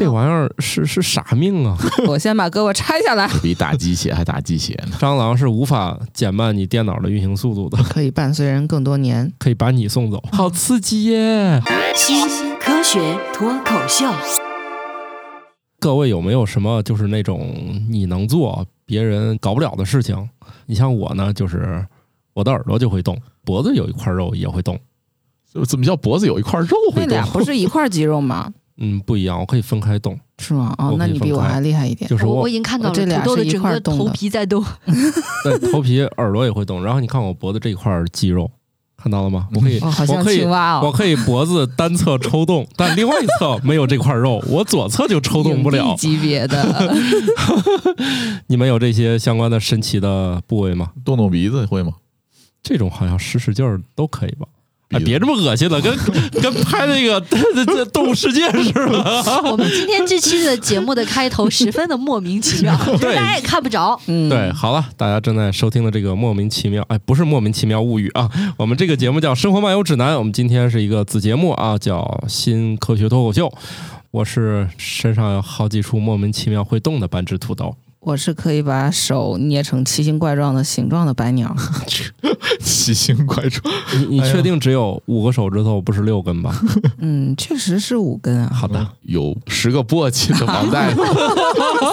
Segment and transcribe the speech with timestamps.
[0.00, 1.76] 这玩意儿是是啥命啊？
[2.08, 4.96] 我先把胳膊拆下来， 比打鸡血还打鸡血呢。
[4.98, 9.30] 蟑螂是无法减慢你电脑的运行速度的，可以伴随人更多年。
[9.38, 11.60] 可以把你送走，好刺激耶！
[11.94, 12.26] 新
[12.58, 14.06] 科学脱口秀，
[15.78, 17.54] 各位有没有什么就是那种
[17.90, 20.30] 你能做别人搞不了的事情？
[20.64, 21.86] 你像我呢，就是
[22.32, 24.80] 我的耳朵就会动，脖子有一块肉也会动。
[25.52, 27.26] 就怎么叫脖子有一块肉会动那俩？
[27.26, 28.50] 不是一块肌肉吗？
[28.80, 30.18] 嗯，不一样，我可以分开动。
[30.38, 30.74] 是吗？
[30.78, 32.08] 哦那你比我还厉害一点。
[32.08, 34.64] 就是我已经看到了这俩土豆的是一整个头皮在动。
[35.44, 36.82] 对头皮、耳朵也会动。
[36.82, 38.50] 然后你看我脖子这一块肌肉，
[38.96, 39.48] 看到了吗？
[39.54, 45.94] 我可以，哦，好像我可以青蛙哦， 我可以脖子单侧抽动，但另外一侧没有这块肉，我左侧就抽动不了。
[45.96, 46.94] 级别的。
[48.48, 50.92] 你们有这些相关的神奇的部位吗？
[51.04, 51.92] 动动鼻子会吗？
[52.62, 54.46] 这种好像使使劲儿都可以吧？
[54.90, 55.96] 哎，别这么恶心了，跟
[56.42, 59.40] 跟拍那个这这动物世界似的。
[59.50, 64.00] 我们今天这期的节目的开头十分的莫名其妙，对大家也看不着。
[64.06, 73.46] 嗯，对，好了，大家正在收听的这个莫名其妙，哎，不是莫名其妙物语啊，我们这个节目叫《生活漫游指南》，我们今天是一个子节目啊，叫《新科学脱口秀》。
[74.10, 81.54] 我是身上有好几处莫名其妙会动的半只土豆，我是可以把手捏成奇形怪状的形状的白鸟。
[82.58, 83.72] 奇形怪状。
[83.94, 86.58] 你你确定只有五个手指头，不是六根吧？
[86.98, 91.04] 嗯，确实是五根啊，好的，有十个簸箕的王大夫，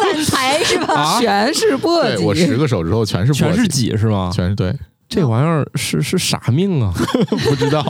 [0.01, 0.93] 散财是吧？
[0.95, 2.33] 啊，全是簸箕我。
[2.33, 4.31] 十个手指头全是簸箕全是几是吗？
[4.33, 4.73] 全是对，
[5.09, 6.93] 这玩意儿是是啥命啊？
[7.49, 7.85] 不知道。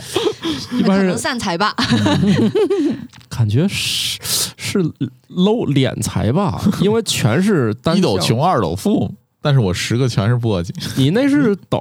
[0.72, 1.76] 一般人散财吧。
[3.30, 4.80] 感觉是是
[5.28, 9.10] 搂敛财吧，因为全是单，一斗穷二斗富，
[9.42, 10.70] 但是我十个全是簸箕。
[10.98, 11.80] 你那是斗，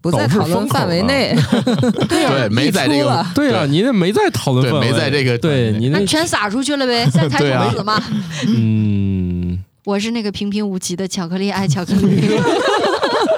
[0.00, 1.34] 不在讨论范围内，
[2.08, 8.02] 对，没在这个对啊，你那没在讨论范围，没在这个对你那那全撒出去了呗，散财 对啊童子嘛。
[8.46, 12.20] 嗯我是那个平平无奇的巧克力爱巧克力。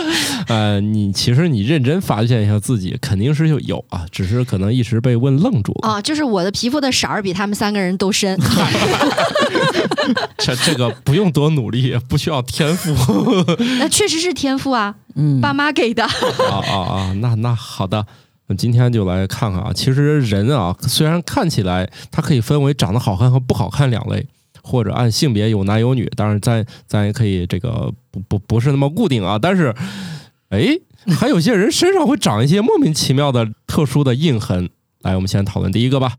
[0.49, 5.89] 呃，你其实你认真发现一下自己，肯定是有有啊，只是可能一时被问愣住了。
[5.89, 8.39] 啊，就是我的皮肤的色儿比他们三个人都深。
[10.39, 12.95] 这这个不用多努力，不需要天赋
[13.79, 16.05] 那确实是天赋啊，嗯，爸妈给的。
[16.05, 16.11] 啊
[16.67, 17.13] 啊啊！
[17.21, 18.07] 那那好的。
[18.47, 24.27] 那今天就来看看啊，其实人啊，虽然看起来它可以分为长得好看和不好看两类，
[24.65, 29.39] 或者按性别有男有女，当然咱咱也可以这个不不不是那么固定啊。
[29.39, 29.75] 但是，
[30.49, 30.77] 哎，
[31.17, 34.71] 还有些人身上会长一些莫名其妙的特殊的印痕。
[35.03, 36.15] 来，我们先讨论第一个吧。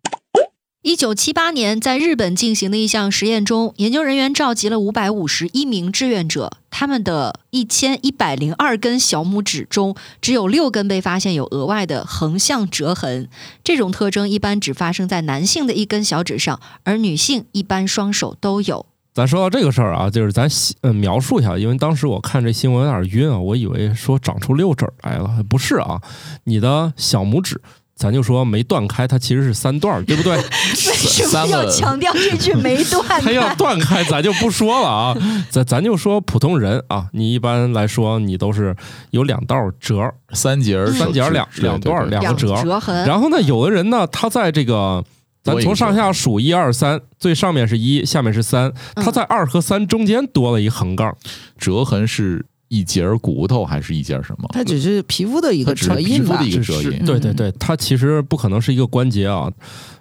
[0.86, 13.28] 一九七八年，在日本进行的一项实验中，研究人员召集了五百五十一名志愿者，他们的一千一百零二根小拇指中，只有六根被发现有额外的横向折痕。
[13.64, 18.86] 这种特征一般只发生在男性的一根小指上，而女性一般双手都有。
[19.16, 20.48] 咱说到这个事儿啊，就是咱
[20.82, 26.00] 呃描述一下，因为当时我看这新闻有点晕啊，我以为说长出六指来了，不是啊，
[26.44, 27.60] 你的小拇指。
[27.96, 30.36] 咱就说没断开，它其实是三段儿，对不对？
[30.38, 33.56] 为什么要强调这句没断开它要？
[33.56, 35.18] 断开，咱就不说了啊。
[35.50, 38.76] 咱咱就说普通人啊，你一般来说你都是
[39.12, 45.04] 有两道折，三节儿三节儿两两段两个折折痕，然后呢，有的人呢，他在这个。
[45.46, 51.16] 咱从上下数一二三，最上面是一，下面是三，他在二和三中间多了一横杠，
[51.60, 54.50] 折痕是一节骨头还是一节什么？
[54.52, 59.52] 它只是皮肤的一个折印吧皮肤的，一个是是折印对对对，它其实不可能是一个关节啊，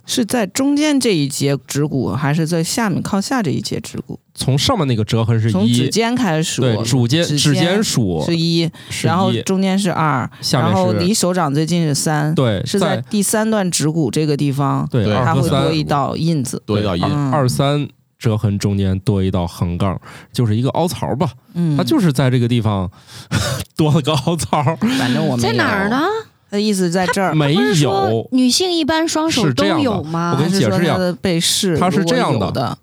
[0.07, 4.19] 是在中间这一节指骨，还是在下面靠下这一节指骨？
[4.35, 8.69] 从上面那个折痕是从指，尖开始数，对，指尖指指尖数是一，
[9.05, 16.61] 然后，中间是二，下面然后离手掌最近是三，对，是在第三段指骨这个地方，对对它会多一道印子。
[16.67, 17.05] 多一道印。
[17.05, 17.87] 嗯二三
[18.25, 20.01] 折痕中间多一道横杠，
[20.33, 22.91] 就是一个凹槽吧，嗯，它就是在这个地方
[23.77, 24.63] 多了个凹槽，
[24.99, 26.01] 反正我没有在哪儿呢？？
[26.51, 27.53] 它的意思在这儿，没
[27.83, 28.27] 有。
[28.33, 30.33] 女性一般双手都有吗？
[30.35, 32.79] 我跟你解释一下说它的背饰，它是这样的，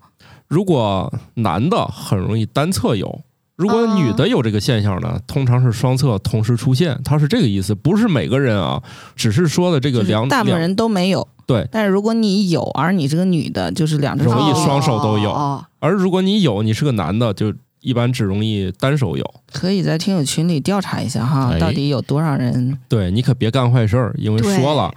[0.46, 3.20] 如果男的很容易单侧有，
[3.62, 8.82] 如果哦女的有这个现象呢，通常是双侧同时出现，它是这个意思，不是每个人啊，
[9.14, 11.28] 只是说的这个就是两两大部分人都没有。
[11.46, 14.32] 对，但是如果你有，而你这个女的，就是两只手。
[14.32, 15.30] 容易双手都有。
[15.30, 15.64] 哦。
[15.78, 19.34] 而如果你有，你是个男的，就一般只容易单手有。
[19.52, 22.78] 可以在听友群里调查一下哈，哎到底有多少人？
[22.88, 24.90] 对你可别干坏事儿，因为说了，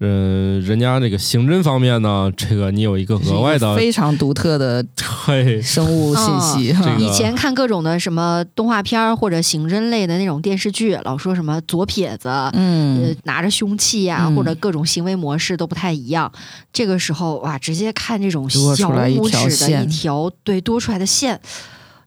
[0.00, 4.84] 嗯、人家这个刑侦方面呢，这个你有一个额外的，非常独特的
[5.26, 6.74] 对，生物信息。
[6.74, 16.30] 这个以前看各种的什么动画片儿或者刑侦类的那种电视剧，老说什么左撇子，呃嗯，，拿着凶器呀、嗯或者各种行为模式都不太一样。
[16.70, 21.40] 这个时候哇，直接看这种小多出来一拇指的条一条对多出来的线，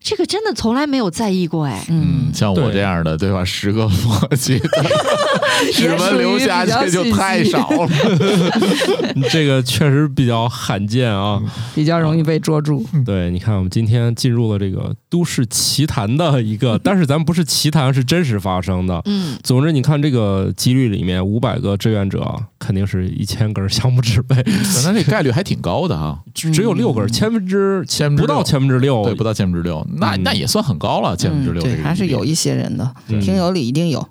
[0.05, 1.83] 这个真的从来没有在意过哎。
[1.89, 3.43] 嗯，像我这样的，对吧？
[3.43, 4.69] 十个佛系的
[5.73, 7.89] 指纹留下去就太少了。
[9.31, 11.41] 这个确实比较罕见啊。
[11.73, 12.85] 比较容易被捉住。
[13.03, 19.01] 对，你看，我们今天进入了这个都市奇谈的一个， 但是咱不是奇谈，是真实发生的。
[19.05, 24.43] 嗯，总之，你看这个几率里面，五百个志愿者肯定是一千根小拇指呗，
[24.83, 30.23] 那这概率还挺高的啊，只只有六根，千分之千分之不到千分之六，对，不到千分之六，那嗯。
[30.23, 34.07] 那也算很高了，千分之六对，还是有一些人的，嗯听友里一定有。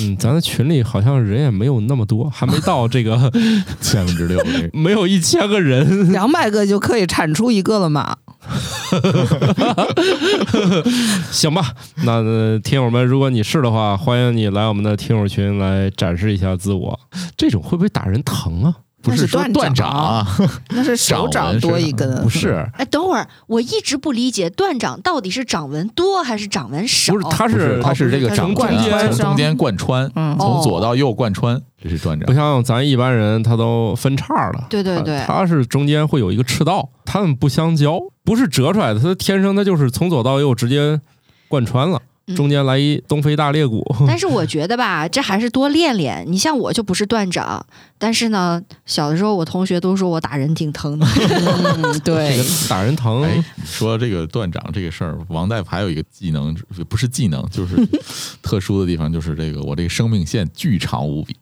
[0.00, 3.32] 嗯，咱的群里好像人也没有那么多，还没到这个
[3.80, 4.70] 千分之六这个。
[4.76, 6.12] 没有一千个人。
[6.12, 8.16] 两百个就可以产出一个了嘛？
[11.30, 11.74] 行吧，
[12.04, 16.98] 那、听友们，如果你是的话，欢迎你来我们的听友群来展示一下自我。
[17.36, 18.74] 这种会不会打人疼啊？
[19.02, 20.26] 不是那是断说断掌
[20.70, 27.12] 那是手掌多一根，不是，哎，等会儿，我一直不理解断掌到底是掌纹多还是掌纹少？
[27.12, 32.32] 不是，它是是它是这个掌贯纹从中间贯穿，嗯从左到右贯穿，这是断掌不。
[32.32, 34.60] 像咱一般人，他都分叉了。
[34.60, 41.00] 他对对对他是中间会有一个赤道，他们不相交，不是折出来的，它天生它就是从左到右直接
[41.48, 43.84] 贯穿了，嗯中间来一东非大裂谷。
[44.06, 46.24] 但是我觉得吧，这还是多练练。
[46.26, 47.64] 你像我就不是断掌，
[47.98, 51.06] 但是呢，小的时候我同学都说我打人挺疼的。
[51.82, 56.54] 嗯，这对个，打人疼，哎，说这个断掌这个事儿，王大夫还有一个技能，
[56.88, 57.76] 不是技能， 就是
[58.42, 61.36] 特殊的地方，就是这个我这个生命线巨长无比，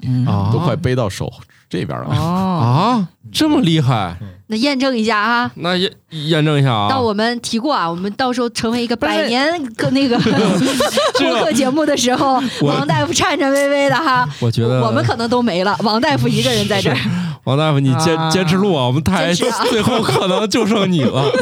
[0.53, 1.31] 都快背到手
[1.71, 2.09] 这边了。
[2.11, 4.17] 哦，啊，这么厉害？
[4.49, 5.49] 那验证一下啊。
[5.55, 6.91] 那验验证一下啊。
[6.91, 10.19] 到我们提过啊，我们到时候成为一个百年个那个
[11.19, 16.97] 播客节目的时候，王大夫颤颤巍巍的哈，我觉得我们可能都没了，王大夫一个人在这儿。
[17.45, 19.35] 王大夫，你坚啊坚持录啊，我们台啊
[19.71, 21.31] 最后可能就剩你了。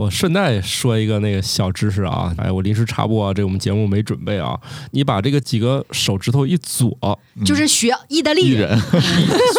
[0.00, 4.58] 我顺带说一个那个小知识啊，哎，我临时插播啊，这我们节目没准备啊。
[4.92, 6.96] 你把这个几个手指头一左，
[7.44, 8.80] 就是学意大利人，人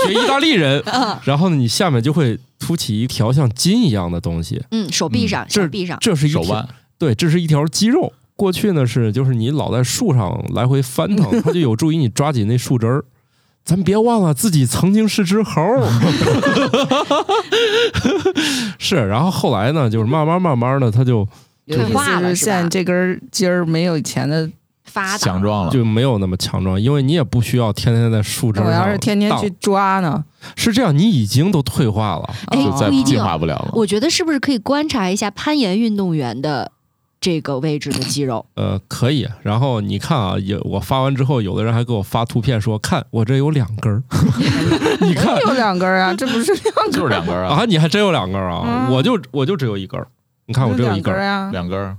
[0.07, 6.67] 学意大利人，嗯然后呢，你下面就会凸起一条像筋一样的东西，嗯，手臂上，这小臂上，这是一腕，
[6.97, 8.11] 对，这是一条肌肉。
[8.35, 13.05] 过去呢是就是你老在树上来回翻腾，它就有助于你抓紧那树枝儿。
[13.63, 15.87] 咱别忘了自己曾经是只猴儿，
[18.77, 18.95] 是。
[19.07, 21.27] 然后后来呢，就是慢慢慢慢的，他就
[21.67, 24.49] 退化了现在这根筋儿没有以前的。
[24.83, 25.71] 发达强壮了。
[25.71, 28.81] 就没有那么强壮，因为你也不需要天天在树枝上我上。
[28.81, 30.21] 要是天天去，抓呢，
[30.57, 32.29] 是这样，你已经都退化了。
[32.47, 33.69] 哎哦就再不一定进化不了了。
[33.73, 36.69] 我觉得是不是可以观察一下攀岩运动员的
[37.21, 38.45] 这个位置的肌肉？
[38.55, 39.27] 呃，可以。
[39.43, 44.01] 然后你看啊，有我发完之后，有的人还给我发图片说，看我这有两根儿。
[45.01, 48.63] 你看有两根儿啊， 这不是两根就是两根儿啊，啊，你还真有两根儿啊？
[48.65, 50.07] 嗯我就我就只有一根儿。
[50.47, 51.17] 你看我只有一根儿。
[51.19, 51.95] 两根儿啊，两根儿。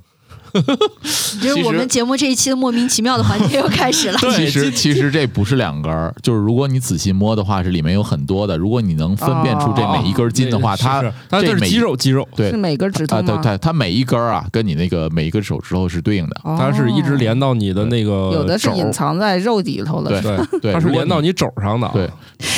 [1.43, 4.19] 就是我们节目这一期的莫名其妙的环节又开始了。
[4.37, 8.57] 其实其实这不是两根儿，就是如果你仔细摸的话，是里面有很多的。
[8.57, 13.37] 如果你能分辨出这每一根筋的话，它它这是肌肉肌肉，对是每根指头啊，对？
[13.39, 16.41] 对，它每一根啊，跟你那个每一个手指头是对应的。
[16.45, 20.11] 哦它是一直连到你的那个有的是隐藏在肉底头了。
[20.11, 21.89] 对对，对，它是连到你肘上的。
[21.93, 22.09] 对，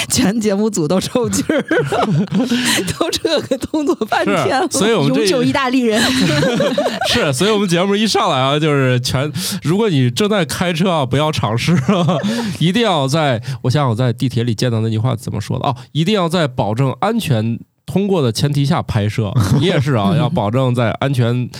[0.08, 1.62] 全节目组都抽筋儿，
[2.98, 4.68] 都这个动作半天了。
[4.70, 6.00] 所以我们这永久意大利人，
[7.08, 9.30] 是，所以我们节目一上来啊，就是全，
[9.62, 12.16] 如果你正在开车啊，不要尝试啊，
[12.58, 19.32] 一定要在，我想想我在地铁里见到那句话怎么说的哦，一定要在保证安全通过的前提下拍摄。
[19.58, 21.50] 你也是啊，要保证在安全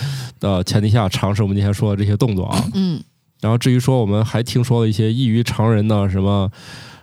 [0.40, 2.64] 的前提下尝试我们今天说的这些动作啊。
[2.74, 3.02] 嗯，
[3.40, 6.50] 然后至于说我们还听说了一些异于常人的什么。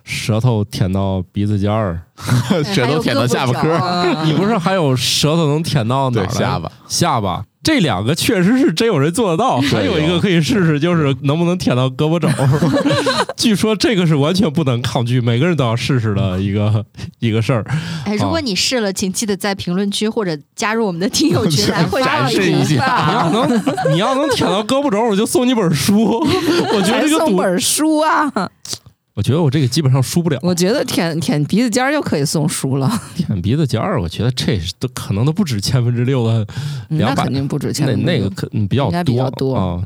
[0.04, 2.02] 舌头舔到鼻子尖儿，
[2.74, 6.70] 舌头舔到下巴颏儿，啊你不是还有舌头能舔到哪儿下巴。
[6.88, 12.28] 下巴这两个确实是真有人做得到，还有一个可以试试，就是能不能舔到胳膊肘。
[13.38, 16.84] 据说这个是完全不能抗拒，每个人都要试试的一个
[17.20, 17.64] 一个事儿。
[18.06, 26.20] 哎，如果你试了，请记得在评论区或者加入我们的听友群 来汇报展示一你要能你要能舔到胳膊肘，我就送你本书。
[26.20, 28.32] 我觉得这个赌，送本书啊！
[29.22, 30.40] 我我觉得我这个基本上输不了。
[30.42, 36.44] 我觉得舔舔鼻子尖儿就可以送书了，舔鼻子尖儿，我觉得这都可能都不止千分之六的，
[36.90, 39.80] 嗯两百那肯定不止千那分之六那个可嗯比较应该比较多啊，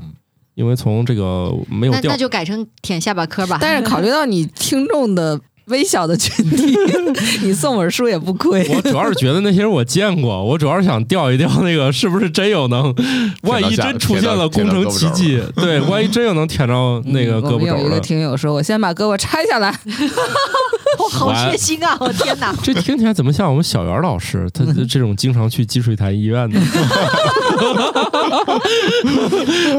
[0.53, 3.57] 因为从这个没有掉那那就改成舔下巴颏吧。
[3.59, 5.37] 但是考虑到你听众的
[5.67, 6.75] 微小的群体，
[7.41, 8.67] 你送本书也不亏。
[8.69, 12.93] 我主要是觉得那些人我见过，我主要是想调一调那个是不是真有能，
[13.43, 19.73] 万一真出现了工程奇迹，对，万一真有能舔着那个嗯我们有一个听友说，我先把胳膊拆下来，
[20.99, 21.97] 我好血腥啊！
[21.99, 22.53] 我天哪！
[22.63, 24.49] 这听起来怎么像我们小袁老师？
[24.53, 26.59] 他这种经常去积水潭医院的，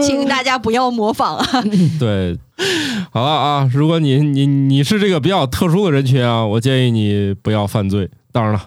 [0.03, 1.65] 请大家不要模仿啊！
[1.99, 2.37] 对，
[3.11, 8.09] 好了啊，如果你你你是这个比较特殊的人群啊，我建议你不要犯罪。
[8.33, 8.63] 当然了。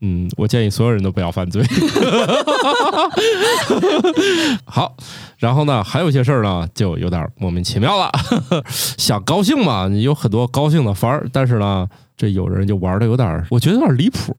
[0.00, 1.62] 嗯，我建议所有人都不要犯罪。
[4.64, 4.96] 好，
[5.38, 8.10] 然后呢，还有些事儿呢，就有点莫名其妙了。
[8.96, 14.36] 想高兴嘛，你有很多高兴的法儿，但是呢，这有人就玩的有点儿，我觉得有点离谱。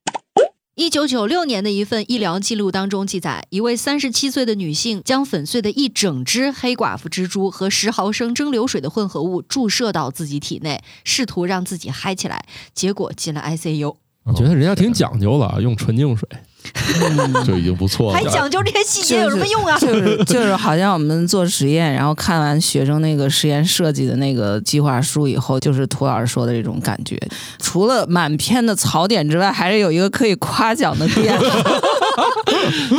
[0.80, 13.96] 一九九六年的一份医疗记录当中记载，一位三十七岁的女性将粉碎的一整只黑寡妇蜘蛛和十毫升蒸馏水的混合物注射到自己体内，试图让自己嗨起来，结果进了 ICU。
[14.24, 16.30] 我觉得人家挺讲究的，用纯净水。
[17.46, 18.18] 就已经不错了。
[18.18, 19.78] 还讲究这些细节有什么用啊？
[19.80, 27.18] 就是就是好像我们做实验，然后看完学生那个实验设计的那个计划书以后，就是涂老师说的这种感觉。
[27.60, 31.38] 除了满篇的槽点之外，还是有一个可以夸奖的点，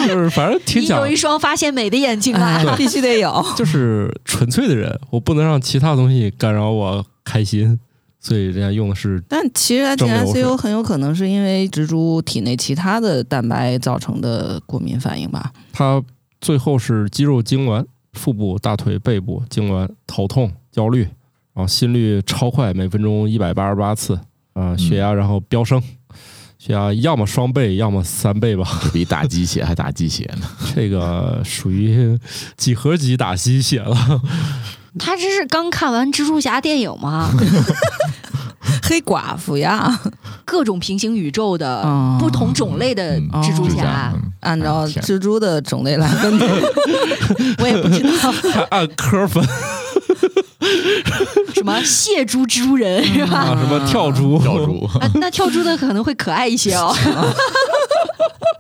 [0.07, 2.63] 就是反正挺讲你有，一双发现美的眼睛啊！
[2.67, 3.45] 哎必须得有。
[3.57, 7.79] 就是纯粹的人，我不能让其他东西干扰我开心，
[8.29, 15.51] 所以人家用的是但其实蒸馏水 ICU 很有可能是因为蜘蛛体内其他的蛋白造成的过敏反应吧？
[15.73, 16.03] 它
[16.39, 21.05] 最后是肌肉痉挛，腹部、大腿、背部痉挛，头痛、焦虑，
[21.55, 24.21] 然后心率超快，每分钟一百八十八次，
[24.53, 25.83] 啊、血压然后飙升，
[26.59, 30.47] 血压要么双倍，要么三倍吧，比打鸡血还打鸡血呢。
[30.77, 32.19] 这个属于
[32.59, 33.97] 几何级打鸡血了。
[34.99, 37.31] 他这是刚看完蜘蛛侠电影吗？
[38.83, 39.99] 黑寡妇呀，
[40.45, 46.39] 各种平行宇宙的嗯不同种类的嗯蜘蛛侠按照蜘蛛的种类来分，
[47.59, 49.43] 我也不知道还按科分
[51.55, 53.39] 什么蟹蛛蜘蛛人是吧？
[53.53, 56.95] 啊，什么跳蛛，跳蛛，啊，那跳蛛的可能会可爱一些哦。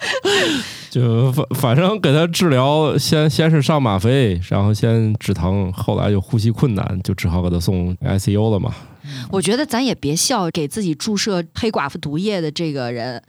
[0.90, 8.74] 就反反正给他治疗，先先是上吗啡，然后先止疼，后来就呼吸困难，就只好给他送 ICU 了嘛。
[9.30, 13.22] 我觉得咱也别笑给自己注射黑寡妇毒液的这个人。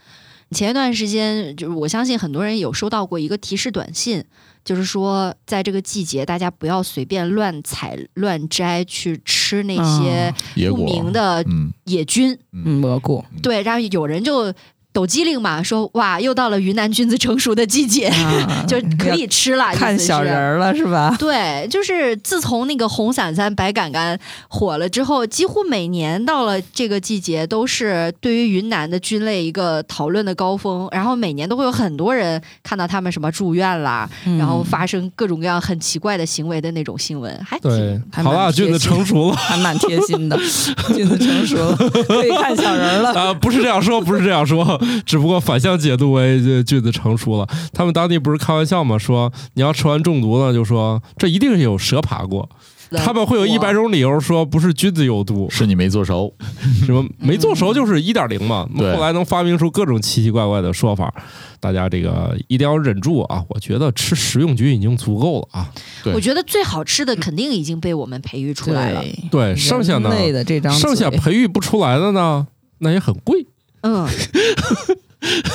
[0.52, 4.24] 前一段时间，就是我相信很多人有收到过一个提示短信，
[4.66, 10.34] 就是说在这个季节，大家不要随便乱采乱摘去吃那些
[10.72, 12.36] 不明的嗯野菌。
[12.52, 14.52] 嗯，蘑菇对，然后有人就
[15.00, 19.72] 抖机灵嘛，说哇，又到了云南菌子成熟的季节，啊 就可以吃了。
[19.74, 21.15] 看小人儿了是吧？
[21.18, 30.89] 对，就是自从那个红伞伞、白杆杆火了之后，几乎每年到了这个季节，都是对于云南的菌类一个讨论的高峰。
[30.91, 40.38] 然后每年都会有很多人看到他们什么住院啦，然后发生各种各样很奇怪的行为的那种新闻，还挺，还好了，蛮贴菌子心成熟了 还蛮贴心的，
[40.94, 43.13] 菌子成熟了，可以看小人儿了。
[43.18, 47.48] 啊、不是这样说，不是这样说，只不过反向解读为这菌子成熟了。
[47.74, 48.98] 他们当地不是开玩笑吗？
[48.98, 52.50] 说你要吃完中毒了，就说这一定是有蛇爬过。
[52.91, 56.34] 他们会有一百种理由说不是菌子有毒，是你没做熟，
[56.88, 58.67] 什么没做熟就是一点零嘛。
[58.75, 61.13] 后来能发明出各种奇奇怪怪的说法，
[61.60, 63.43] 大家这个一定要忍住啊！
[63.48, 65.69] 我觉得吃食用菌已经足够了啊。
[66.15, 69.03] 我觉得最好吃的肯定已经被我们培育出来了。
[69.29, 72.48] 对对，剩下的这张剩下嘴培育不出来的呢，
[72.79, 73.46] 那也很贵，
[73.81, 74.07] 嗯，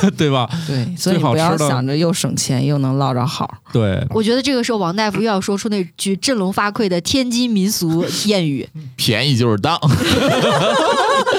[0.02, 0.48] 嗯 对吧？
[0.66, 3.58] 对，所以不要想着又省钱又能捞着好。
[3.72, 8.68] 对，我觉得这个时候王大夫又要说出那句振聋发聩的天津民俗谚语。
[8.96, 9.78] 便宜就是当。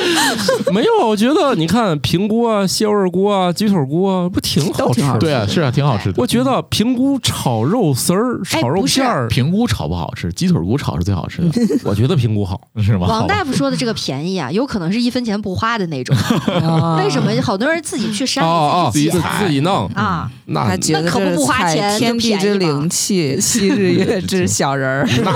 [0.71, 6.15] 没有，我觉得你看平菇啊、蟹味菇啊、鸡腿菇啊，不挺好吃对啊，是啊，挺好吃的。
[6.17, 11.49] 我觉得平菇炒肉丝儿、炒肉片儿，平菇炒不好吃，鸡腿菇炒是最好吃的，
[11.85, 12.59] 我觉得平菇好。
[12.81, 13.07] 是吗？
[13.07, 16.15] 王大夫说的这个便宜啊，有可能是一分钱不花的那种。
[16.97, 20.29] 为什么好多人自己去山里自己捡自己弄，啊？
[20.47, 25.07] 那觉得那可不不花钱天地之灵气，昔日月之小人儿。
[25.23, 25.31] 那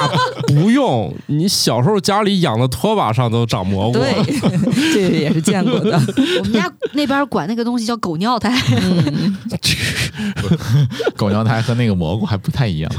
[0.54, 1.14] 不用。
[1.28, 4.14] 你小时候家里养的拖把上都长蘑菇，对，
[4.94, 6.00] 这个也是见过的。
[6.40, 8.50] 我们家那边管那个东西叫狗尿苔。
[8.72, 9.38] 嗯，
[11.16, 12.92] 狗尿苔和那个蘑菇还不太一样。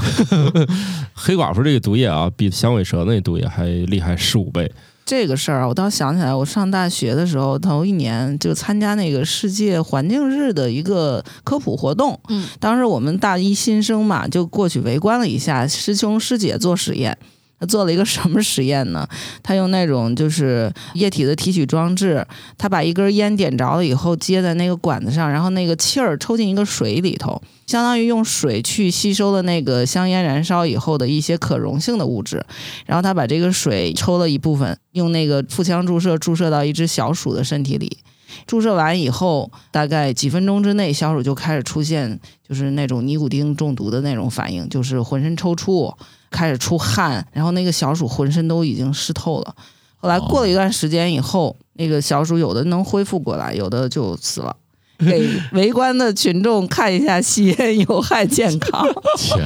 [1.15, 4.71] 黑寡妇这个毒液啊，比响尾蛇那毒液还厉害十五倍。
[5.07, 12.21] 这个事儿啊，我倒想起来，我上大学的时候头一年就参加那个世界环境日的一个科普活动。
[12.29, 17.19] 嗯，当时我们大一新生嘛，就过去围观了一下师兄师姐做实验。
[17.61, 19.07] 他做了一个什么实验呢？
[19.43, 22.27] 他用那种就是液体的提取装置，
[22.57, 32.43] 他把一根烟点着了以后接在那个管子上，然后那个气儿抽进一个水里头，相当于用水去吸收了那个香烟燃烧以后的一些可溶性的物质，
[32.87, 37.99] 然后他把这个水抽了一部分，用那个腹腔注射注射到一只小鼠的身体里。
[38.47, 42.19] 注射完以后，大概几分钟之内，小鼠就开始出现
[42.49, 45.95] 就是那种尼古丁中毒的那种反应，就是浑身抽搐。
[46.33, 49.53] 开始出汗，然后那个小鼠浑身都已经湿透了。
[49.97, 54.55] 后来过了一段时间以后，那个小鼠有的能恢复过来，有的就死了。
[55.05, 58.87] 给围观的群众看一下吸烟有害健康。
[59.17, 59.39] 天，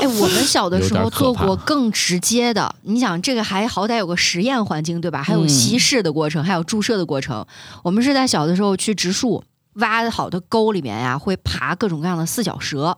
[0.00, 5.22] 哎，我们小的时候做过更直接的，你想这个还好歹有个实验环境对吧？
[5.22, 7.44] 还有嗯稀释的过程，还有注射的过程。
[7.82, 9.42] 我们是在小的时候去植树。
[9.74, 12.96] 挖好的沟里面呀，会爬各种各样的四脚蛇，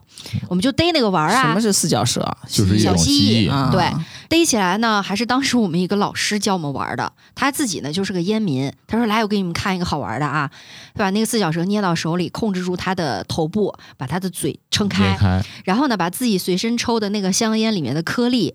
[0.49, 2.21] 我们就逮那个玩儿啊什么，是四脚蛇？
[2.49, 3.90] 就是小蜥蜴，啊，对
[4.28, 7.12] 逮起来呢，还是当时我们一个老师教我们玩的。
[7.35, 10.50] 他自己呢就是个烟民，他说：“来，我给你们看一个好玩的啊！”
[10.95, 18.54] 把那个四脚蛇捏到手里，控制住它的头部，把它的嘴撑开，开，然后呢，把自己随身抽的那个香烟里面的颗粒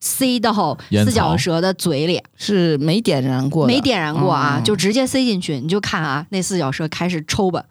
[0.00, 5.58] 塞到四脚蛇的嘴里，是没点燃过，没点燃过啊，嗯就直接塞进去。
[5.60, 7.64] 你就看啊，那四脚蛇开始抽吧，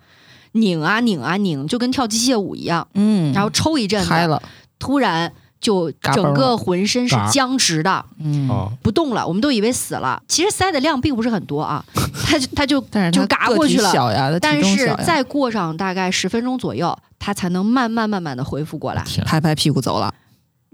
[0.51, 4.41] 拧啊拧啊拧，就跟跳机械舞一样，嗯，然后抽一阵子，开了，
[4.77, 5.31] 突然
[5.62, 8.03] 就整个浑身是僵直的。
[8.19, 10.22] 嗯，啊，不动了，我们都以为死了。
[10.27, 11.84] 其实塞的量并不是很多啊，
[12.27, 12.81] 它就它就
[13.22, 14.38] 就嘎过去了。
[14.41, 20.13] 但是再过上大概十分钟左右，它才能慢慢慢慢的恢复过来，拍拍屁股走了。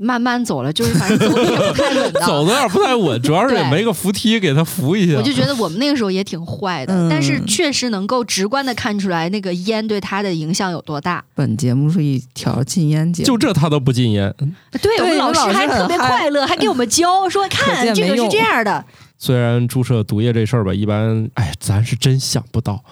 [0.04, 2.20] 慢慢走了，就是反正走的也不太稳的。
[2.28, 5.18] 走的有点不太稳， 主要是也没个扶梯给他扶一下。
[5.18, 11.24] 我就觉得我们那个时候也挺坏的，嗯但是确实能够直观的看出来那个烟对他的影响有多大。
[11.34, 14.34] 本节目是一条禁烟节目，就这他都不禁烟，
[14.82, 18.84] 对我们老师还特别快乐，还给我们教说看这个是这样的，
[19.18, 22.84] 虽然注射毒液这事儿吧，一般哎，咱是真想不到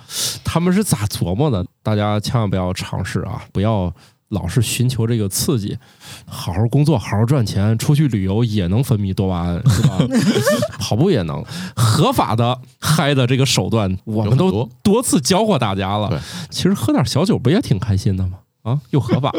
[0.44, 1.66] 他们是咋琢磨的。
[1.84, 3.92] 大家千万不要尝试啊，不要
[4.32, 5.78] 老是寻求这个刺激，
[6.26, 9.98] 好好工作，好好赚钱，出去旅游也能分泌多巴胺，是吧？
[10.80, 11.44] 跑步也能，
[11.76, 16.22] 合法的嗨的这个手段，我们都多多次教过大家了。
[16.50, 18.40] 其实喝点小酒不也挺开心的吗？
[18.64, 19.34] 啊，又合法，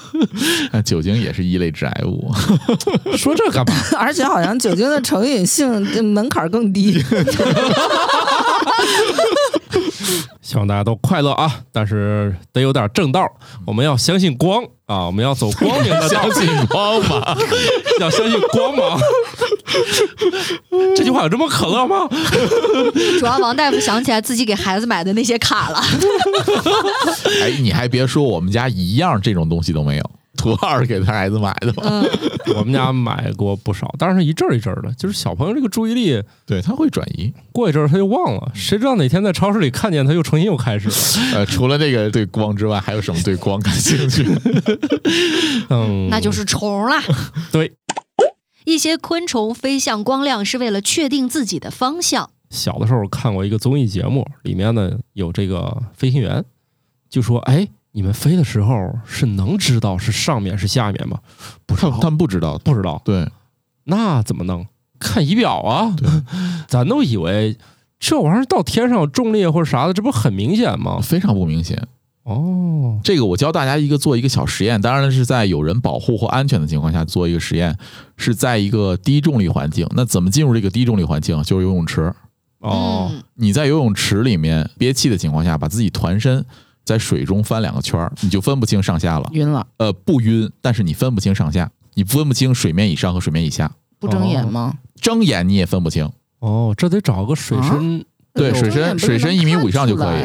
[0.70, 2.30] 那酒精也是一类致癌物。
[3.16, 3.74] 说这干嘛？
[3.98, 7.02] 而且好像酒精的成瘾性这门槛更低。
[10.40, 11.60] 希望大家都快乐啊！
[11.72, 13.26] 但是得有点正道，
[13.66, 17.38] 我们要相信光啊，我们要走光明的道 相，信光芒，
[18.00, 18.98] 要相信光芒。
[20.96, 22.08] 这句话有这么可乐吗？
[23.18, 25.82] 主要王大夫想起来自己给孩子买的那些卡了。
[27.42, 30.10] 哎，你还别说，我们家一样这种东西都没有。
[30.36, 32.04] 图二给他孩子买的嘛，嗯，
[32.56, 37.32] 我们家买过不少，但是一阵儿一阵儿的，就是小朋友这个注意力对他会转移。
[37.52, 40.94] 过一阵儿他就忘了，谁知道哪天在超市里看见他又重新又开始了。
[41.38, 44.24] 呃，除了那个对光之外，还有什么对光感兴趣？
[45.70, 47.02] 嗯，那就是虫啦。
[47.52, 47.72] 对。
[48.66, 52.30] 一些昆虫飞向光亮是为了确定自己的方向。
[52.50, 56.44] 小的时候看过一个综艺节目，里面呢有这个飞行员，
[57.08, 61.18] 就说：“哎，你们飞的时候是能知道是上面是下面吗？
[61.66, 63.28] 不知道，他他们不知道，不知道，对，
[63.84, 64.66] 那怎么弄？
[64.98, 65.96] 看仪表啊，
[66.68, 67.56] 咱都以为
[67.98, 71.00] 这玩意儿到天上重力或者啥的，这不很明显吗？
[71.02, 71.88] 非常不明显。
[72.22, 77.76] 哦，这个我教大家一个做一个小实验，当然是在有人保护或安全的情况下做一个实验，
[78.16, 79.86] 是在一个低重力环境。
[79.96, 81.42] 那怎么进入这个低重力环境？
[81.42, 82.12] 就是游泳池。
[82.58, 86.44] 哦，嗯，你在游泳池里面憋气的情况下，把自己团身
[86.84, 89.28] 在水中翻两个圈儿，你就分不清上下了。
[89.32, 94.78] 晕了，呃，不晕，但是你分不清上下，你分不清水面以上和水面以下，不睁眼吗？
[95.00, 96.10] 睁眼你也分不清。
[96.40, 100.22] 哦，这得找个水深，对水深水深一米五以上就可以？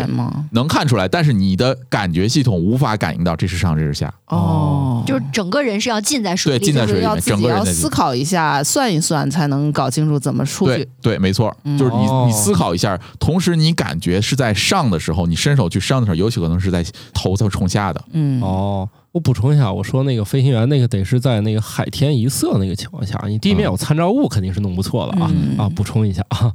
[0.51, 4.13] 能看出来，但是你的感觉系统无法感应到这是上这是下。
[4.27, 6.65] 哦，就是整个人是要浸在水里的。
[6.65, 10.89] 对浸在水里面整个人要思考一下，算一算，才能搞清楚怎么出对去。
[11.01, 18.03] 对，没错，嗯就是你哦你思考一下，同时你感觉是在上的时候，你伸手去上的时候，尤其可能是在头在冲下的。
[18.11, 25.69] 嗯，哦，我补充一下，我说那个飞行员那个得是在那个海天一色那个情况下，你地面有参照物肯定是弄不错的啊、嗯啊！
[25.69, 26.51] 补充一下啊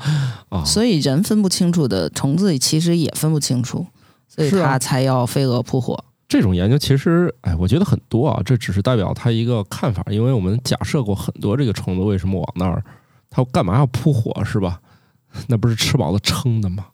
[0.50, 3.86] 啊，所以人分不清楚的，虫子其实也分不清楚，
[4.28, 6.04] 所以是啊它才要飞蛾扑火。
[6.28, 12.84] 这种研究其实哎，我觉得很多啊，这只是代表他一个看法，因为我们假设过很多这个虫子为什么往那儿
[13.30, 14.78] 它干嘛要扑火是吧？
[15.48, 16.84] 那不是吃饱了撑的吗？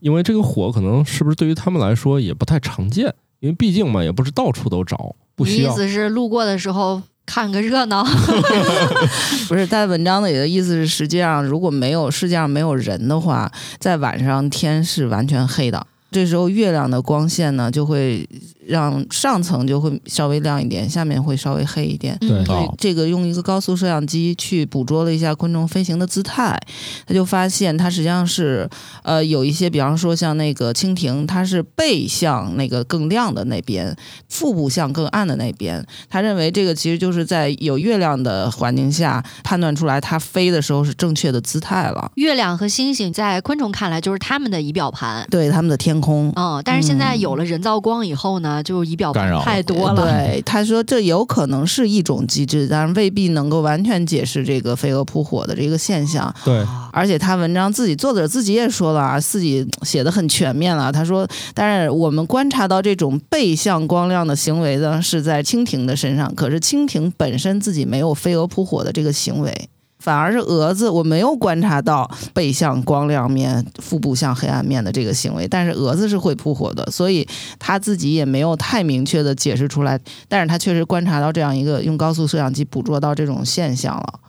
[0.00, 5.68] 因为这个火可能是不是对于他们来说也不太常见，因为毕竟嘛也不是到处都找，不需要。
[5.68, 8.04] 你意思是路过的时候看个热闹？
[9.48, 15.86] 不是，在文章里的意思是，实际上如果没有世界上没有人的话，在晚上天是完全黑的。
[16.10, 18.26] 这时候月亮的光线呢，就会
[18.68, 22.16] 让上层就会稍微亮一点，下面会稍微黑一点。
[22.20, 26.58] 对所以哦这个用一个高速摄像机去捕捉了一下昆虫飞行的姿态，
[27.06, 28.68] 他就发现它实际上是
[29.02, 33.96] 呃有一些，比方说像那个蜻蜓，它是背向那个更亮的那边，
[34.28, 35.84] 腹部向更暗的那边。
[36.10, 42.10] 他认为这个其实就是在有月亮的环境下判断出来它飞的时候是正确的姿态了。
[42.16, 45.26] 月亮和星星在昆虫看来就是它们的仪表盘。
[45.30, 50.02] 对它们的天空，嗯，但是现在有了人造光以后呢，就仪表盘干扰太多了。
[50.04, 56.34] 对，他说这有可能是一种机制，但是未必能够完全解释这个飞蛾扑火的这个现象。
[56.44, 60.90] 对，而且他文章自己作者自己也说了啊，自己写的很全面了。
[60.90, 69.68] 他说，但是我们观察到这种背向光亮的行为呢，是在蜻蜓的身上，可是蜻蜓本身自己没有飞蛾扑火的这个行为。
[69.98, 77.26] 反而是蛾子，我没有观察到背向光亮面、腹部向黑暗面的这个行为，但是蛾子是会扑火的，所以
[77.58, 84.20] 他自己也没有太明确的解释出来，但是他确实观察到这样一个用高速摄像机捕捉到这种现象了。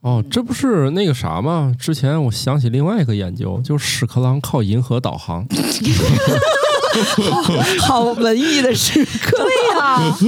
[0.00, 1.72] 哦，这不是那个啥吗？
[1.78, 5.46] 之前我想起另外一个研究，就是屎壳郎靠银河导航。
[7.80, 9.38] 好文艺的时刻，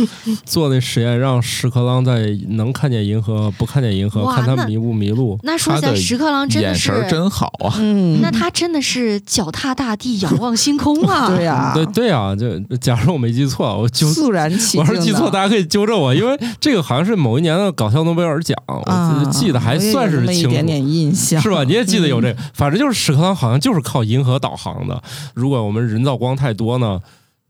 [0.44, 5.38] 做那实验，让屎壳郎在能看见银河、不看见银河，看它迷不迷路。
[5.42, 7.74] 那说起来，屎壳郎真的是眼神真好啊！
[7.78, 11.28] 嗯，那他真的是脚踏大地，仰望星空啊！
[11.34, 14.80] 对呀、对对啊，就假如我没记错，我就肃然起敬。
[14.80, 20.50] 我要是记错，大家可以纠正我，因为这个好像是某一年的搞笑诺贝尔奖，啊我记得还算是一清楚。
[20.50, 21.64] 点点印象，是吧？
[21.64, 25.02] 你也记得有这个，反正就是屎壳郎好像就是靠银河导航的。
[25.34, 27.00] 如果我们人造光太多呢，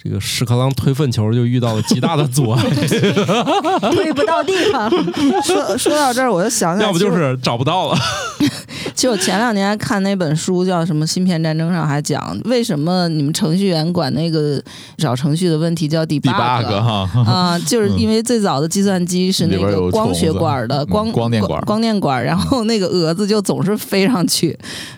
[0.05, 2.63] 这个屎壳郎推粪球就遇到了极大的阻碍，
[3.91, 4.91] 推不到地方。
[5.43, 7.97] 说说到这儿，我就想起来，要不就是找不到了。
[8.97, 14.63] 就我前两年还看那本书，叫什么《芯片战争》上还讲，为什么你们程序员管那个
[14.97, 16.33] 找程序的问题叫 debug？
[16.33, 24.57] 哈，啊、就是因为最早的计算机是那个光学管的光嗯光电管光电管，然后那个蛾子就总是飞上去，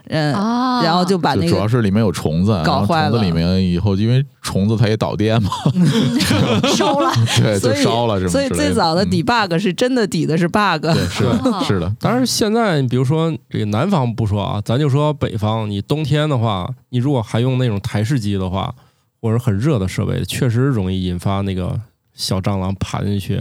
[0.09, 5.51] 嗯，啊，然后就把那个主要是里面有虫子，搞坏了里面以后因为虫子它也导电嘛，
[6.77, 7.13] 烧了。
[7.41, 8.49] 对，所以就烧了所以。
[8.49, 18.75] 最早的嗯 debug 是真的抵的是 bug，对，是的，是的，当然，现在比如说这个南方不说啊，咱就说北方，你冬天的话，你如果还用那种台式机的话，
[19.21, 21.79] 或者很热的设备，确实容易引发那个
[22.15, 23.39] 小蟑螂爬进去，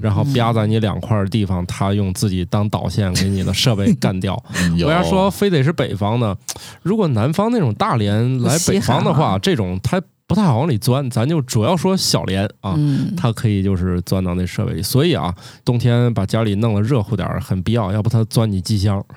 [0.00, 4.42] 然后吧在你两块地方，它用自己当导线给你的设备干掉。
[4.54, 6.36] 嗯，有为啥说非得是北方的？
[6.82, 12.74] 如果南方那种大连来北方的话，啊这种它不太好往里钻，咱就主要说小莲啊。
[12.76, 19.02] 嗯，它可以就是钻到那设备里，所以啊，冬天把家里弄得热乎点儿很必要，要不它钻你机箱。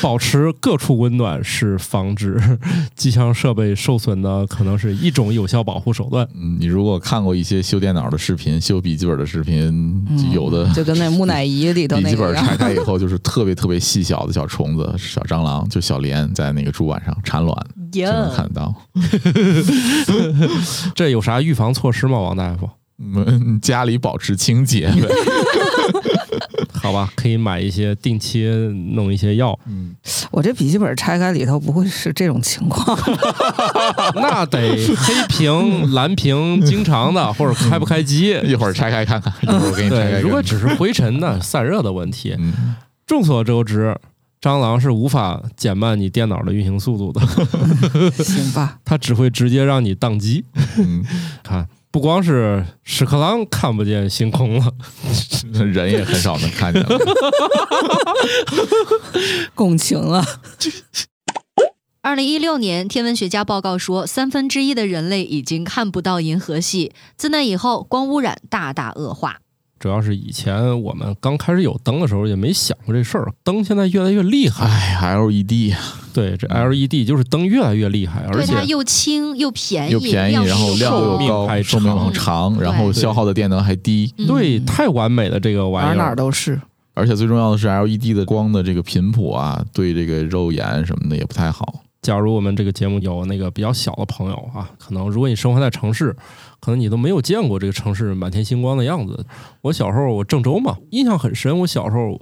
[0.00, 2.40] 保持各处温暖是防止
[2.96, 6.26] 机箱设备受损的，可能是一种有效保护手段。
[6.34, 9.68] 嗯，你如果看过一些修电脑的视频、修笔记本的视频，
[10.08, 17.54] 嗯有的就跟那木乃伊里头笔记本拆开以后就是特别特别细小的小虫子、小蟑螂，就小莲在那个主板上产卵，
[17.92, 18.74] 就能看得到。
[20.94, 22.68] 这有啥预防措施吗，王大夫？
[23.02, 25.08] 嗯，家里保持清洁呗。
[26.82, 28.46] 好吧，可以买一些定期
[28.94, 29.94] 弄一些药，嗯，
[30.30, 32.98] 我这笔记本拆开里头不会是这种情况，
[34.16, 38.38] 那得黑屏、蓝屏经常的，或者开不开机。
[38.44, 40.20] 一会儿拆开看看，一会儿我给你拆开。
[40.20, 42.74] 如果只是灰尘呢，散热的问题，嗯，
[43.06, 43.94] 众所周知，
[44.40, 47.20] 蟑螂是无法减慢你电脑的运行速度的，
[48.24, 48.78] 行吧？
[48.86, 50.44] 它只会直接让你宕机。
[50.78, 51.04] 嗯，
[51.44, 54.72] 看，不光是屎壳郎看不见星空了，
[55.52, 56.98] 人也很少能看见了。
[59.54, 60.24] 共情了，
[62.00, 66.92] 二零一六年，天文学家报告说，三分之一的人类已经看不到银河系。
[67.14, 69.40] 自那以后，光污染大大恶化。
[69.80, 74.66] 主要是以前我们刚开始有灯的时候也没想过这事儿，灯现在越来越厉害。
[74.66, 75.74] 哎，LED
[76.12, 84.12] 对，这 LED 就是灯越来越厉害，而，且它又轻又便宜，又便宜，然后亮度又高，寿命还寿命长很长，然后消耗的电能还低。
[84.18, 86.16] 嗯对太完美了这个玩哪哪儿意儿。
[86.16, 86.60] 都是。
[86.92, 91.80] 而且最重要的是，LED 的光的这个频谱啊，对这个肉眼什么的也不太好。
[92.02, 96.16] 假如我们这个节目有那个比较小的朋友啊，可能如果你生活在城市，
[96.58, 99.26] 可能你都没有见过这个城市满天星光的样子。
[99.60, 101.58] 我小时候我郑州嘛，印象很深。
[101.58, 102.18] 我小时候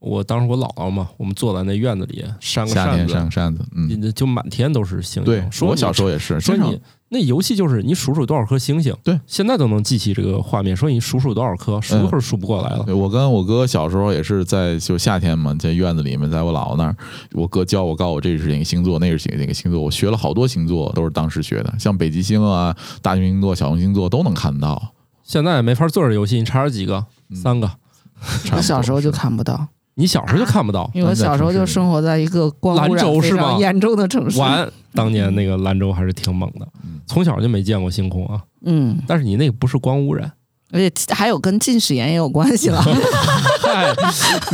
[0.00, 10.74] 我当时我姥姥嘛，我们坐在那院子里扇个夏天扇子，扇扇子，嗯，就满天都是星对星。，说我小时候也是，经常说你那游戏就是你数数多少颗星星，对，现在都能记起这个画面。
[10.74, 12.84] 说你数数多少颗，数一会儿数不过来了。
[12.84, 16.96] 对我跟我哥小时候也是在就夏天嘛，在院子里面，在我姥姥那儿，
[17.32, 24.94] 我哥教我，告诉我这是哪个星座，那是哪个星座，我学了好多星座，都是当时学的，像北极星啊、大熊星座、小熊星座都能看到。
[25.22, 27.04] 现在没法做这游戏，你查查几个？
[27.28, 27.70] 嗯三个。
[28.52, 29.66] 我小时候就看不到，
[30.00, 30.90] 你小时候就看不到。
[30.94, 34.38] 因为我小时候就生活在一个光污兰染非州是吗常严重的城市。
[34.38, 38.40] 完， 当年那个兰州还是挺猛的嗯，从小就没见过星空啊。
[38.64, 40.32] 嗯，但是你那个不是光污染，
[40.72, 42.82] 而且还有跟近视眼也有关系了。
[43.60, 43.94] 嗨，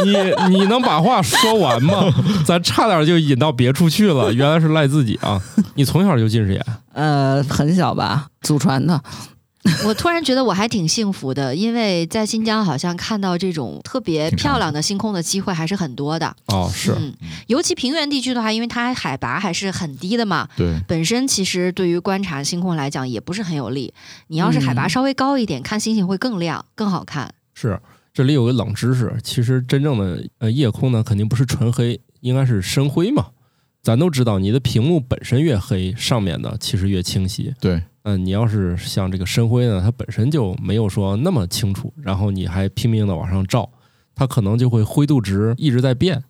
[0.05, 2.05] 你你能把话说完吗？
[2.45, 5.41] 咱差点就引到别处去了，原来是赖自己啊！
[5.75, 9.01] 你从小就近视眼，呃，很小吧，祖传的。
[9.87, 16.35] 我突然觉得我还挺幸福的，因为在新疆好像看到这种特别漂亮的星空的机会还是很多的。
[16.47, 17.13] 哦，是嗯，
[17.47, 23.93] 尤其平原地区的话，因为它海拔还是很低的嘛，对，本身其实对于观察星空来讲也不是很有利。
[24.29, 27.33] 你要是海拔嗯稍微高一点，看星星会更亮、更好看。
[27.55, 27.81] 是。
[28.15, 33.27] 这里有个冷知识，其实真正的呃夜空呢，肯定不是纯黑，应该是深灰嘛。
[33.83, 37.55] 咱都知道，你的屏幕本身越黑，上面的其实越清晰。
[37.61, 43.69] 对，嗯，你要是像这个深灰呢，它本身就没有说那么清楚，然后你还拼命的往上照，
[44.15, 46.23] 它可能就会灰度值一直在变。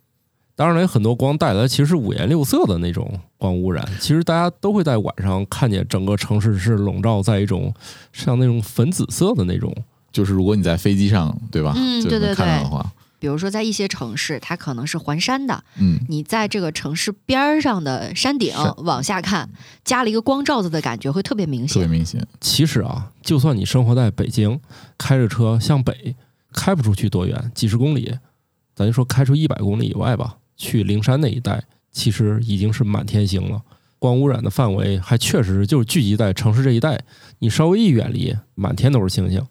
[0.54, 3.86] 当然了，有很多光带来其实是五颜六色的那种光污染。
[4.00, 7.70] 其实大家都会在晚上看见整个城市是笼罩在一种
[8.10, 9.70] 像那种粉紫色的那种。
[10.10, 11.74] 就是如果你在飞机上，对吧？
[11.76, 19.48] 嗯对对就能看到对的话，比如说在一些城市，它可能是环山的，嗯，你在这个城市边儿上的山顶往下看，
[19.84, 21.74] 加了一个光罩子的感觉会特别明显。
[21.74, 22.26] 特别明显。
[22.40, 24.60] 其实啊，就算你生活在北京，
[24.98, 26.14] 开着车向北，
[26.52, 28.16] 开不出去多远，几十公里，
[28.74, 33.62] 咱就说开出一百公里以外吧，去灵山那一带，其实已经是满天星了。
[33.98, 37.00] 光污染的范围还确实就是聚集在城市这一带，
[37.38, 39.44] 你稍微一远离，满天都是星星。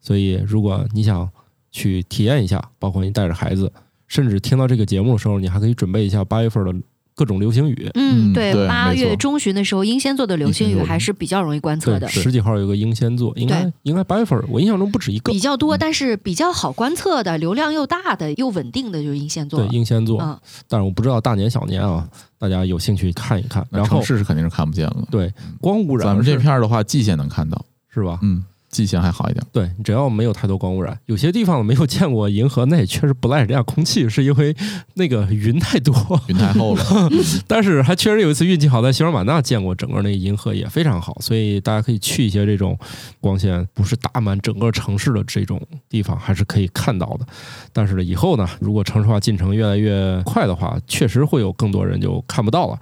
[0.00, 1.30] 所以，如果你想
[1.70, 3.72] 去体验一下，包括你带着孩子，
[4.08, 6.74] 甚至听到这个节目的时候，你还可以准备一下八月份的
[7.14, 7.90] 各种流星雨。
[7.94, 15.38] 嗯，嗯对八月中旬的时候，英仙座的流星雨还是比较容易观测对，的，十几号有个英仙座，应该应该八月份，我印象中不止一个比。
[15.38, 19.68] 较多，嗯但是比较好观测的，流量又大的又稳定的就是英仙座对，。
[19.76, 23.66] 英仙座，嗯，但是我不知道大年小年啊，大家有兴趣看一看。
[23.70, 25.06] 然后城市是肯定是看不见了。
[25.10, 28.18] 对光污染，咱们这片儿的话，蓟县能看到，是吧？
[28.22, 29.44] 嗯，蓟县还好一点。
[29.52, 34.54] 对，只要没有太多光污染，有些地方没有见过银河，那也确实不赖人家空气，是因为
[34.94, 35.94] 那个云太多。
[36.28, 36.84] 云太厚了，
[37.46, 42.78] 但是还确实有一次运气好，在西双版纳见过整个那个银河也非常好，所以大家可以去一些这种
[43.20, 47.26] 光线不是打满整个城市的这种地方，还是可以看到的。
[47.72, 52.78] 但是呢，以后呢，如果城市化进程越来越快的话，确实会有更多人就看不到了。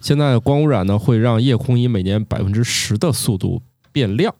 [0.00, 3.60] 现在光污染呢，会让夜空以每年百分之十的速度
[3.92, 4.34] 变亮。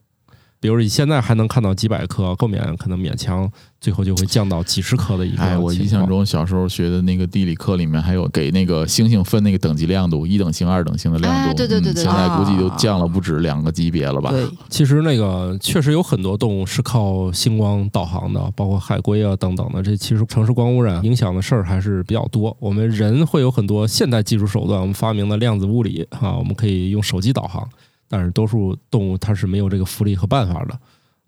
[0.66, 3.48] 比如你现在还能看到几百颗，后面可能勉强
[3.80, 5.40] 最后就会降到几十颗的一个。
[5.40, 11.50] 哎，我印象中小时候学的那个地理课里面还有给那个星星分那个等级亮度，一等星、二等星的亮度。
[11.50, 14.32] 哎对对对对嗯现在估计都啊降了不止两个级别了吧？
[14.32, 19.80] 对，其实那个确实有很多动物是靠星光导航的，包括海龟啊等等的。
[19.80, 22.56] 这其实城市光污染影响的事儿还是比较多。
[22.58, 27.64] 我们人会有很多现代技术手段，我们发明的量子物理啊，我们可以用手机导航，
[28.08, 30.78] 但是多数动物它是没有这个福利和办法的。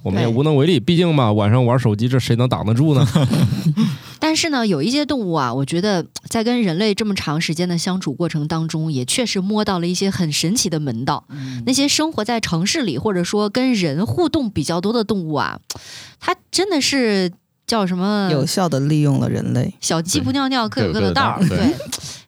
[0.05, 3.05] 我们也无能为力，毕竟嘛，晚上玩手机，这谁能挡得住呢？
[4.21, 11.25] 但是呢，有一些动物啊，我觉得在跟人类这么长时间的相处过程当中，也确实摸到了一些很神奇的门道。
[11.67, 15.59] 那些生活在城市里，或者说跟人互动比较多的动物啊，
[16.21, 17.33] 它真的是
[17.67, 18.29] 叫什么？
[18.31, 19.75] 有效的利用了人类。
[19.81, 21.49] 小鸡不尿尿，各有各的道儿。
[21.49, 21.75] 对，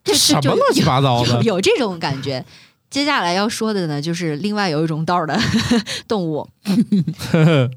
[0.02, 1.42] 这什么就乱七八糟有的？
[1.44, 2.44] 有这种感觉。
[2.90, 5.38] 接下来要说的呢，就是另外有一种道儿的
[6.06, 6.48] 动物。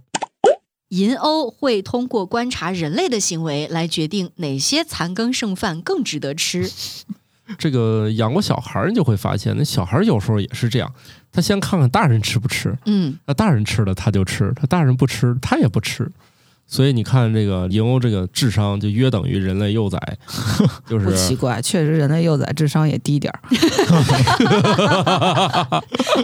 [0.89, 6.69] 银鸥会通过观察人类的行为来决定哪些残羹剩饭更值得吃。
[7.58, 10.93] 这个养过小孩儿，你就会发现，那小孩儿有时候也是这样，
[11.32, 16.10] 他先看看大人吃不吃，嗯，那大人吃了他就吃，他大人不吃他也不吃，
[16.65, 19.99] 所以你看这个银鸥这个智商就约等于人类幼崽，
[20.89, 23.39] 就是不奇怪，确实人类幼崽智商也低点儿。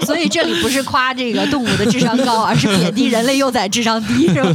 [0.06, 4.54] 所以这里不是夸这个动物的智商高，而是贬低人类幼崽智商低，是吧？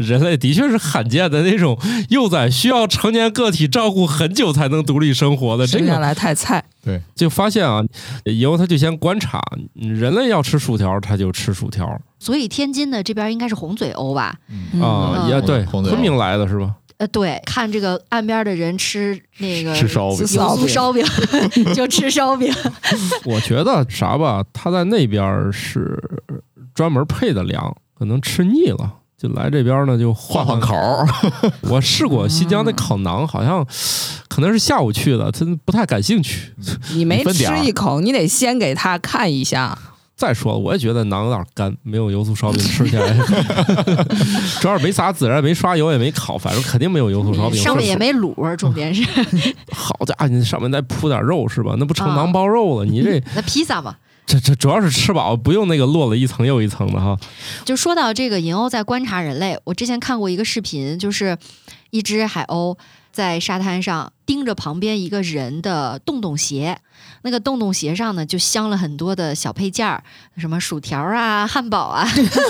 [0.00, 6.64] 人类的确是罕见的那种幼崽需要成年个体照顾很久才能独立生活的，这生下个来太菜，
[7.14, 7.82] 就发现啊，
[8.24, 9.40] 以后他就先观察，
[9.74, 14.34] 人类要吃薯条他就吃薯条所以天津的这边应该是红嘴鸥吧？
[14.48, 16.74] 嗯啊，嗯也对，红嘴昆明来的是吧？
[16.98, 21.04] 呃，对，看这个岸边的人吃那个吃烧饼吃油酥烧饼，
[21.74, 22.52] 就吃烧饼。
[23.24, 25.98] 我觉得啥吧，他在那边儿是
[26.74, 28.98] 专门配的粮，可能吃腻了。
[29.22, 31.06] 就来这边呢，就换换换口儿，
[31.70, 33.64] 我试过新疆那烤馕，好像
[34.26, 36.52] 可能是下午去的，他不太感兴趣。
[36.92, 39.78] 你没吃一口，你得先给他看一下。
[40.16, 43.16] 再说了，我也觉得馕有点干，没有油酥烧饼吃起来，
[44.60, 47.62] 主要是没撒孜然，没刷油，也没烤，反正肯定没有油酥烧饼。
[47.62, 49.04] 上面也没卤，重点是
[49.72, 51.76] 好家伙，你上面再铺点肉是吧？
[51.78, 52.84] 那不成啊馕包肉了？
[52.84, 53.94] 你这那披萨嘛。
[54.32, 57.18] 这这主要是吃饱，不用那个落了一层又一层的哈。
[57.66, 61.36] 就说到这个银鸥在观察人类，我之前看过一个视频，就是
[61.90, 62.78] 一只海鸥
[63.12, 66.78] 在沙滩上盯着旁边一个人的洞洞鞋，
[67.22, 70.02] 那个洞洞鞋上呢就镶了很多的小配件儿，
[70.36, 72.06] 什么薯条啊、汉堡啊，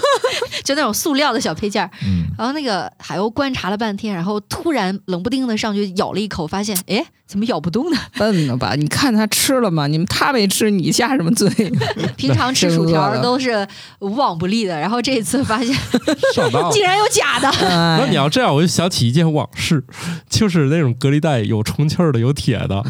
[0.65, 1.91] 就那种塑料的小配件儿。
[2.05, 7.99] 嗯，然后那个海鸥观察了半天，然后突然冷不丁的上去咬了一口，发现哎，怎么咬不动呢？
[8.19, 8.75] 笨了吧？
[8.77, 9.87] 你看他吃了吗？
[9.87, 11.49] 你们他没吃，你下什么罪？
[12.17, 13.67] 平 常吃薯条都是
[14.01, 15.77] 无往不利的，然后这一次发现
[16.73, 16.83] 竟。
[16.83, 17.49] 然有假的。
[17.61, 19.85] 那那你要这样，我就想起一件往事，
[20.29, 22.83] 就是那种隔离带有充气儿的，有铁的。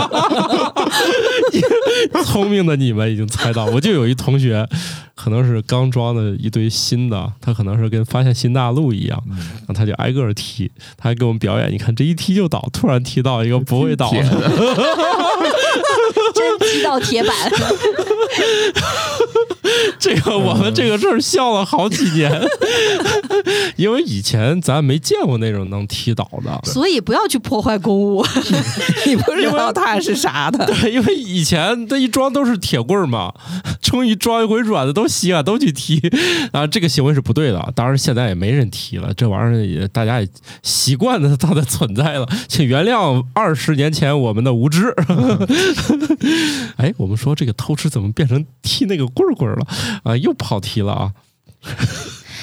[2.24, 4.66] 聪明的你们已经猜到，我就有一同学，
[5.14, 14.28] 可能是刚装的一堆新的，他可能是跟发现新大陆一样，然后他就挨个踢，他还给我们表演，你看这一踢就倒，突然踢到一个不会倒铁的，
[16.34, 17.34] 真踢到铁板，
[19.98, 22.30] 这个我们这个事儿笑了好几年，
[23.76, 26.60] 因为以前咱没见过那种能踢倒的。
[26.64, 28.24] 所以不要去破坏公物。
[29.06, 30.66] 你不知道他是啥的。
[30.66, 33.32] 对，因为以前这一装都是铁棍儿嘛，
[33.80, 36.00] 终于装一回软的都稀罕，都去踢
[36.52, 37.72] 啊，这个行为是不对的。
[37.74, 40.28] 当然现在也没人踢了，这玩意儿也大家也
[40.62, 44.94] 习惯了它的存在了，请原谅二十年前我们的无知。
[46.76, 49.66] 哎，我们说这个偷吃怎么变成踢那个棍棍了
[50.02, 50.16] 啊？
[50.16, 51.12] 又跑题了啊！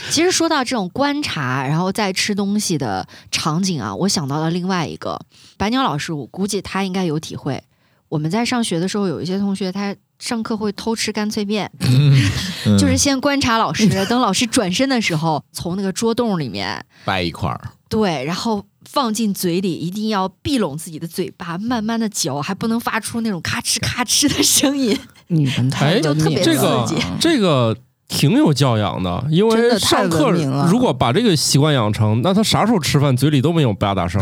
[0.09, 5.19] 其实说到这种观察，然后再吃东西的场景啊，我想到了另外一个
[5.57, 7.61] 白鸟老师，我估计他应该有体会。
[8.09, 17.59] 我们在上学的时候，有一些同学他上课会偷吃干脆面， 嗯就是先观察老师，等老师转身的时候，从那个桌洞里面掰一块儿，
[17.89, 18.63] 对，然后
[18.97, 24.97] 放进嘴里，一定要闭拢自己的嘴巴，慢慢的嚼，还不能发出那种咔哧咔哧的声音。
[25.27, 25.69] 你们
[26.01, 30.31] 就特别这个刺激这个挺有教养的，因为太上课
[30.69, 34.21] 如果把这个习惯养成，那他啥时候吃饭嘴里都没有吧嗒声，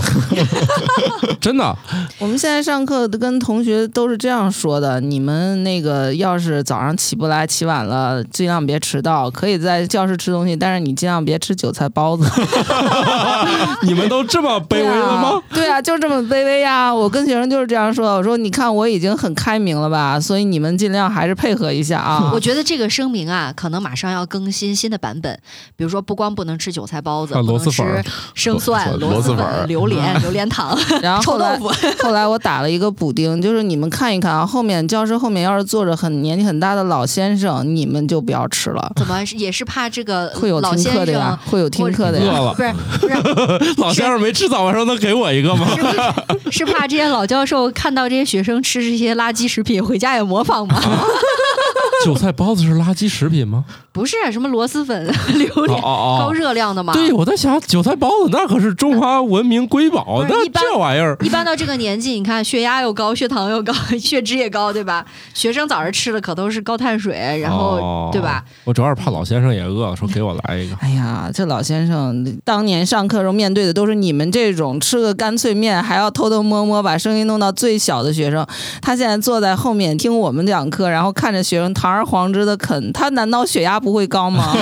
[1.39, 1.75] 真的。
[2.17, 12.25] 我们现在上课跟同学都是这样说的：你们那个要是早上起不来、起晚了，尽量别迟到，可以在教室吃东西，但是你尽量别吃韭菜包子。
[13.83, 15.41] 你们都这么卑微了吗？
[15.53, 15.65] 对啊？
[15.65, 16.93] 对啊，就这么卑微呀！
[16.93, 22.31] 我跟学生就是这样说，我说你看我已经很开明了吧，所以你们尽量还是配合一下啊。
[22.33, 25.39] 我觉得这个声明啊，可能马上要更新新的版本，
[25.75, 31.87] 比如说不光不能吃韭菜包子，不能吃生蒜、螺螺蛳粉、榴莲、榴莲糖、 然后后来臭豆腐。
[32.03, 42.33] 后来我打了一个补丁，就是你们看一看啊，后面教室后面要是坐着很年纪很大的老先生，你们就不要吃了，怎么也是怕这个 会有听老先生课的呀，会有听课的呀。
[42.33, 45.67] 饿了，不是不是老先生没吃早饭时候能给我一个吗？
[45.75, 45.81] 是
[46.51, 50.81] 是是怕这些老教授看到这些学生吃这些垃圾食品，回家也模仿吗？
[52.03, 53.65] 韭菜包子是垃圾食品吗？
[53.91, 55.05] 不是什么螺蛳粉、
[55.35, 56.33] 榴哦莲，哦高哦。
[56.33, 56.91] 热量的嘛。
[56.93, 65.05] 对，我在想，韭菜包子那可是中华文明瑰宝，那这玩意儿一般到这个年纪，你看血压又高，血糖又高， 血脂也高，对吧？
[65.33, 68.43] 学生早上吃的可都是高碳水，然后、哦对吧？？
[68.65, 70.75] 我主要是怕老先生也饿，说给我来一个。
[70.81, 78.45] 哎呀，这老先生当年上课时候面对的都是你们这种吃个干脆面还要偷偷摸摸把声音弄到最小的学生，
[78.81, 84.55] 他现在坐在后面听我们讲课，然后看着学生堂而皇之的啃，他难道血压不会高吗？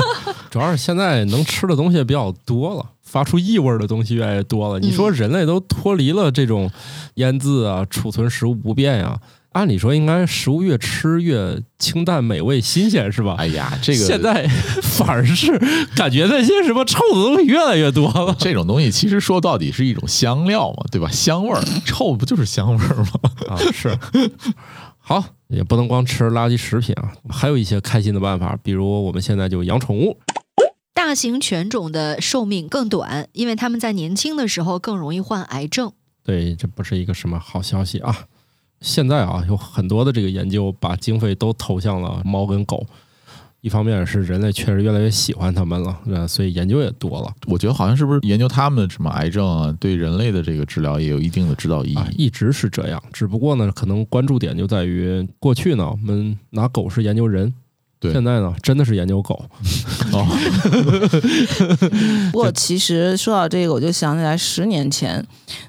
[0.50, 4.80] 主要是现在能吃的东西比较多了，发出异味儿的东西越来越多了。
[4.80, 6.70] 你说人类都脱离了这种
[7.16, 9.14] 腌渍啊、储存食物不变呀、
[9.52, 13.34] 按理说应该食物越吃越清淡美味新鲜是吧？
[13.38, 14.48] 哎呀，这个现在
[14.82, 15.56] 反而是
[15.94, 18.34] 感觉那些什么臭的东西越来越多了。
[18.38, 21.10] 这种东西其实说到底是一种香料嘛，对吧？
[21.10, 23.10] 香味儿，臭不就是香味儿吗？
[23.48, 23.94] 啊，是。
[25.10, 30.16] 好，也不能光吃垃圾食品啊，还有一些开心的办法，比如我们现在就养宠物。
[30.94, 35.92] 大型犬种的寿命更短，因为它们在年轻的时候更容易患癌症。
[36.22, 38.26] 对，这不是一个什么好消息啊！
[38.80, 42.86] 现在啊，有很多的这个研究把经费都投向了猫跟狗。
[43.62, 51.96] 一方面是人类确实越来越喜欢它们了，呃，所以研究也多了我觉得好像是不是研究它们什么癌症啊，对人类的这个治疗也有一定的指导意义。
[51.96, 53.02] 啊，一直是这样。
[53.12, 57.52] 只不过呢，可能关注点就在于过去呢，我们拿狗是研究人。
[57.98, 59.44] 对现在呢，真的是研究狗。
[60.14, 60.26] 哦，
[62.32, 65.22] 不过其实说到这个，我就想起来十年前，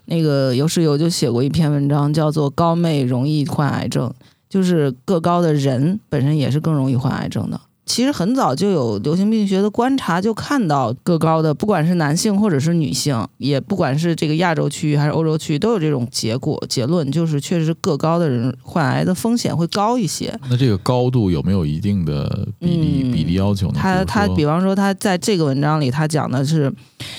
[0.06, 4.10] 那个有室友就写过一篇文章，叫做《高妹容易患癌症》，
[4.50, 7.60] 就是个高的人本身也是更容易患癌症的。
[7.86, 20.38] 其实很早就有流行病学的观察，就看到个高的，不管是男性或者是女性，也不管是这个亚洲区域还是欧洲区域，都有这种结果结论，就是确实个高的人患癌的风险会高一些。
[20.50, 23.74] 那这个高度有没有一定的比例、嗯比例要求呢？
[23.76, 26.74] 他他比比方说他在这个文章里，他讲的是，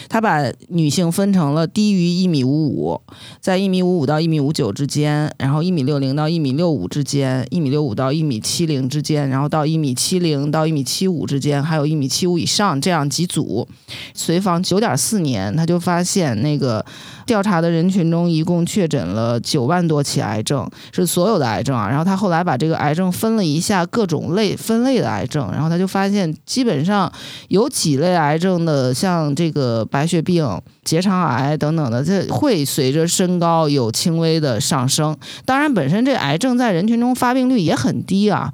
[0.09, 3.01] 他把女性分成了低于一米五五，
[3.41, 13.67] 在一米五五到一米五九之间，然后一米六零到一米六五之间，一米六五到一米七零之间，然后到一米七零到到一米七五之间，还有一米七五以上这样几组。
[14.15, 16.85] 随访九点四年，他就发现那个
[17.27, 21.89] 调查的人群中，一共确诊了九万多起癌症，是所有的癌症啊。
[21.89, 27.13] 然后他后来把这个癌症分了一下各种类分类的癌症，然后他就发现基本上
[27.49, 30.47] 有几类癌症的，像这个白血病、
[30.85, 35.17] 结肠癌等等的，这会随着身高有轻微的上升。
[35.45, 38.53] 当然，本身这癌症在人群中发病率也很低啊，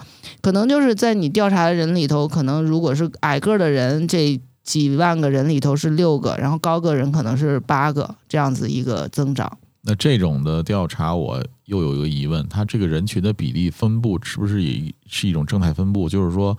[0.49, 9.59] 可能就是在你调查的人里头，可能如果是矮个儿的人，这几万个人里头是六个，然后高个人可能是八个，这样子一个增长。
[9.83, 16.09] 那这种的调查，我又有一个疑问：它这个人群的比例分布是不是也是一种正态分布？
[16.09, 16.57] 就是说，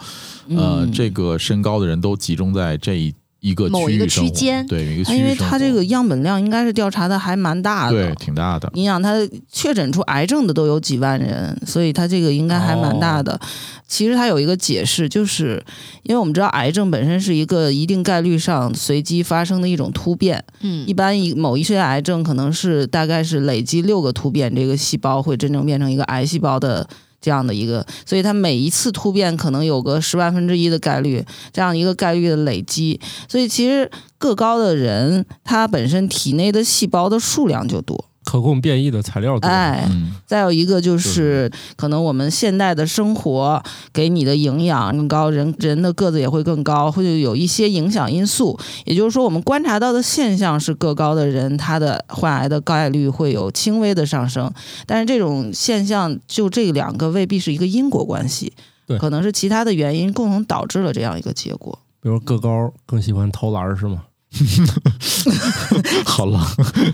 [0.49, 8.69] 呃，嗯这个身高的人都集中在这一一个某一个区间对，一个区它因为它这个样本量应该是调查的还蛮大的，对挺大的。
[8.73, 9.15] 你想，它
[9.51, 13.39] 确诊出癌症的都有几万人，所以它这个应该还蛮大的。
[13.87, 15.63] 其实它有一个解释，就是
[16.03, 26.87] 因为我们知道癌症本身是一个一定概率上随机发生的一种突变，嗯一般一某一些癌症可能是大概是累积六个突变，这个细胞会真正变成一个癌细胞的。
[27.21, 39.47] 这样的一个，所以它每一次突变可能有个十万分之一的概率，这样一个概率的累积，所以其实个高的人，他本身体内的细胞的数量就多，可供变异的材料多。
[39.47, 43.59] 哎，嗯，再有一个就是，可能我们现代的生活
[43.91, 48.59] 给你的营养更高，人人的个子也会更高，会有一些影响因素。
[48.85, 54.53] 也就是说，我们观察到的现象是，个高的人他的患癌的概率会有轻微的上升，
[54.85, 58.53] 但是这种现象就这两个未必是一个因果关系，
[58.85, 61.79] 对可能是其他的原因共同导致了这样一个结果。
[61.99, 64.03] 比如个高更喜欢投篮是吗？
[66.05, 66.39] 好冷。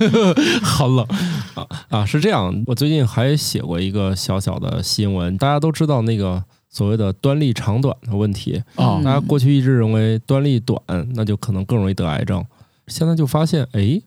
[0.64, 1.06] 好冷
[1.54, 2.06] 啊啊！
[2.06, 8.62] 是这样，我最近还写过一个小小的新闻，大家都知道那个所谓的端粒长短的问题。
[8.76, 10.80] 哦嗯大家过去一直认为端粒短，
[11.14, 12.44] 那就可能更容易得癌症。
[12.88, 14.02] 现在就发现，哎，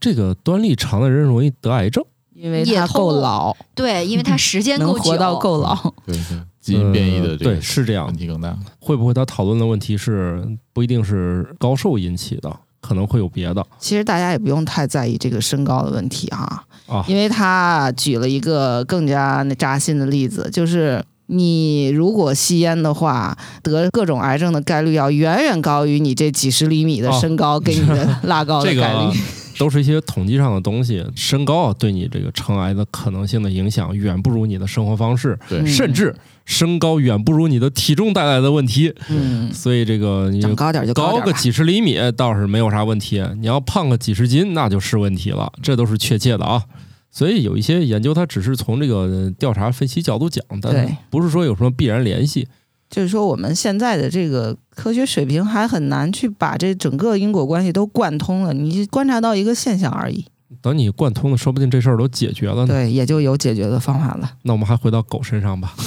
[0.00, 2.04] 这个端粒长的人容易得癌症。
[2.34, 5.74] 因为他也够老，对，因为他时间够久，能活到够老。
[6.04, 8.56] 对对，基因变异的这个、呃对是这样问题更大。
[8.80, 10.42] 会不会他讨论的问题是
[10.72, 12.50] 不一定是高寿引起的，
[12.80, 16.64] 可能会有别的其实大家也不用太在意这个身高的问题哈。
[16.86, 17.04] 啊？
[17.06, 29.18] 因为他举了一个更加那扎心的例子，就是你如果吸烟的话，得各种癌症的概率要远远高于你这几十厘米的哦身高给你的拉高的这个概率。
[29.58, 38.94] 都是一些统计上的东西，身高啊对你这个成癌的可能性的影响远不如你的生活方式，甚至身高远不如你的体重带来的问题。
[39.08, 41.20] 嗯，所以这个你长高点就高。
[41.20, 46.62] 个几十厘米倒是没有啥问题，你要胖个几十斤那就是问题了，这都是确切的啊。
[47.10, 52.46] 所以有一些研究，它只是从这个调查分析角度讲，但不是说有什么必然联系。
[52.90, 60.24] 就是说，我们现在的这个科学水平还很难去把这整个因果关系都贯通了，你观察到一个现象而已。
[60.62, 62.68] 等你贯通了，说不定这事儿都解决了呢。
[62.68, 64.30] 对，也就有解决的方法了。
[64.42, 65.74] 那我们还回到狗身上吧。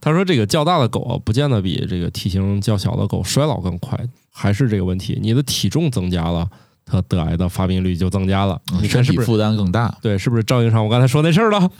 [0.00, 3.98] 他说，这个较大的狗啊，不见得比这个体型较小的狗衰老更快，
[4.30, 6.48] 还是这个问题，你的体重增加了，
[6.84, 8.60] 它得癌的发病率就增加了。
[8.80, 9.24] 你看是不是？
[9.24, 9.96] 身体负担更大。
[10.02, 11.70] 对，是不是照应上我刚才说那事儿了？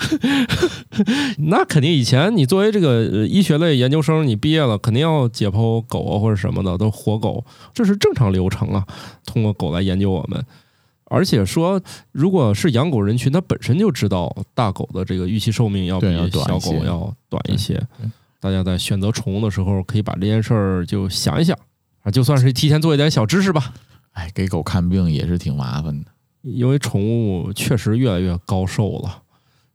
[1.48, 7.44] 那肯定，以前你作为这个呃医学类研究生，你毕业了，肯定要解剖狗啊或者什么的，都活狗，
[7.74, 8.86] 这是正常流程啊。
[9.26, 10.42] 通过狗来研究我们，
[11.04, 11.80] 而且说，
[12.12, 17.80] 如果是养狗人群，他本身就知道大狗的这个预期寿命要比小狗要短一些。
[18.40, 21.56] 大家在选择宠物的时候，可以把这件事儿就想一想
[22.02, 23.72] 啊，就算是提前做一点小知识吧。
[24.12, 26.10] 哎，给狗看病也是挺麻烦的。
[26.42, 29.22] 因为宠物确实越来越高寿了，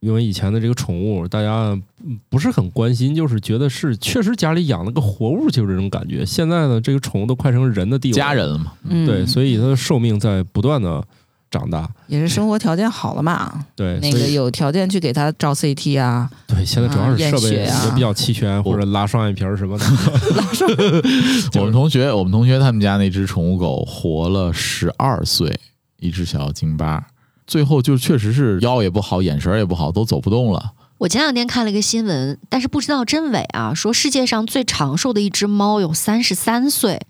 [0.00, 6.26] 因为以前的这个宠物，大家嗯不是很关心，就是觉得是确实家里养了个活物，就是这种感觉。
[6.26, 11.02] 现在呢，这个宠物都快成人的地位，家人了嘛，嗯，对，所以它的寿命在不断的
[11.50, 11.88] 长大。
[12.06, 19.84] 也是生活条件好了嘛， 对，那个有条件去给他照 CT 啊，对，现在主要是设备也比较齐全，或者拉双眼皮儿什么的。
[21.60, 25.58] 我们同学，我们同学他们家那只宠物狗活了十二岁，
[26.00, 27.06] 一只小京巴，
[27.46, 30.72] 最后就确实是腰也不好，眼神儿也不好，都走不动了。
[30.98, 37.00] 我前两天看了一个新闻，但是不知道真伪啊，说世界上最长寿的一只猫有三十三岁，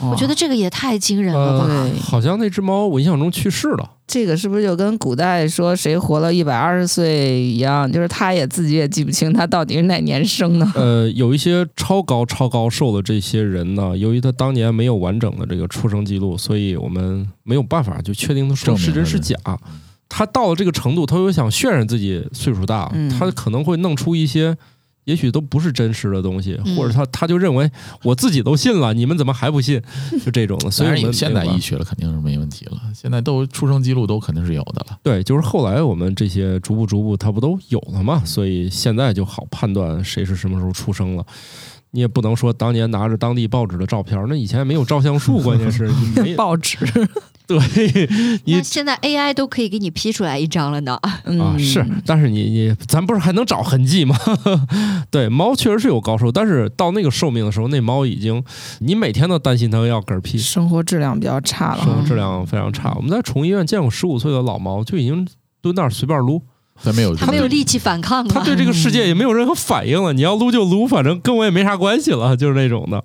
[0.00, 1.66] 我觉得这个也太惊人了吧。
[1.68, 3.90] 呃，好像那只猫我印象中去世了。
[4.06, 7.90] 这个是不是就跟古代说谁活了一百二十岁一样？
[7.90, 10.66] 就是他也自己也记不清他到底是哪年生的。
[10.74, 19.36] 呃，有一些超高超高寿的这些人呢，由于他当年没有完整的这个出生记录，所以我们没有办法就确定他说是真是假。
[20.08, 24.56] 他到了这个程度，他又想渲染自己岁数大，嗯他可能会弄出一些。
[25.08, 27.70] 也许都不是真实的东西，嗯或者他他就认为
[28.02, 29.80] 我自己都信了，你们怎么还不信？
[30.22, 30.70] 就这种的。
[30.70, 32.78] 所以虽然有我们现在医学了，肯定是没问题了。
[32.94, 34.98] 现在都出生记录都肯定是有的了。
[35.02, 38.22] 对，就是后来我们这些逐步逐步，它不都有了嘛？
[38.26, 41.24] 所以现在就好判断谁是什么时候出生了。
[41.92, 46.76] 你也不能说当年拿着当地报纸的照片，那以前没有照相术，关键是你没 报纸，
[47.48, 47.58] 对
[48.44, 51.00] 你那现在 AI 都可以给你 P 出来一张了呢。
[51.24, 54.14] 嗯、啊是，但是你你咱不是还能找痕迹吗？
[55.10, 58.44] 对，猫确实是有高寿，但是到那个寿命的时候，那猫已经
[58.80, 61.82] 你每天都担心它要嗝屁，生活质量比较差了。
[61.82, 62.92] 生活质量非常差。
[62.94, 65.26] 我们在宠物医院见过十五岁的老猫，就已经
[65.62, 66.42] 蹲那儿随便撸。
[66.80, 68.30] 咱没有，它没有力气反抗了。
[68.32, 70.12] 他对这个世界也没有任何反应了。
[70.12, 73.02] 你要撸就撸，反正跟我也没啥关系了，就是那种的。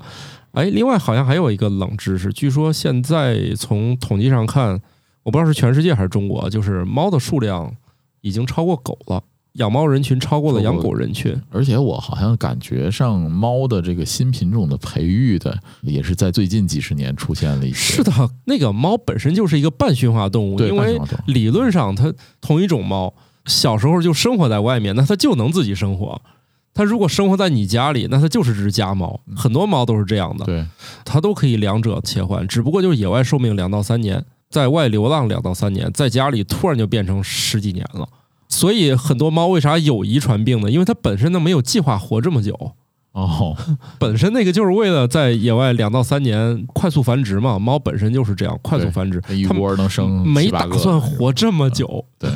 [0.54, 4.80] 哎，另外好像还有一个冷知识，据说现在从统计上看，
[5.24, 7.74] 我不知道是全世界还是中国，就是猫的数量
[8.22, 9.24] 已经超过狗了，
[9.54, 11.36] 养猫人群超过了养狗人群。
[11.50, 17.96] 而且我好像感觉上猫的这个新品种的培育的，也是在最近几十年出现了一些。
[17.96, 18.12] 是的，
[18.46, 23.12] 那个猫本身就是一个半驯化动物，因为理论上它同一种猫
[23.48, 26.22] 小时候就生活在外面，那它就能自己生活。
[26.74, 29.20] 它如果生活在你家里，那它就是只家猫。
[29.36, 30.46] 很多猫都是这样的。
[30.46, 30.66] 对，
[31.06, 38.08] 它都可以两者切换，只不过就是野外寿命两到三年，在外流浪两到三年，在家里突然就变成十几年了。
[38.50, 40.72] 所以很多猫为啥有遗传病呢？
[40.72, 42.74] 因为它本身呢没有计划活这么久，
[43.14, 43.56] 哦，
[44.00, 47.60] 本身那个就是为了在野外两到三年快速繁殖嘛。
[47.60, 52.04] 猫本身就是这样快速繁殖，一它窝能生没打算活这么久。
[52.18, 52.30] 对，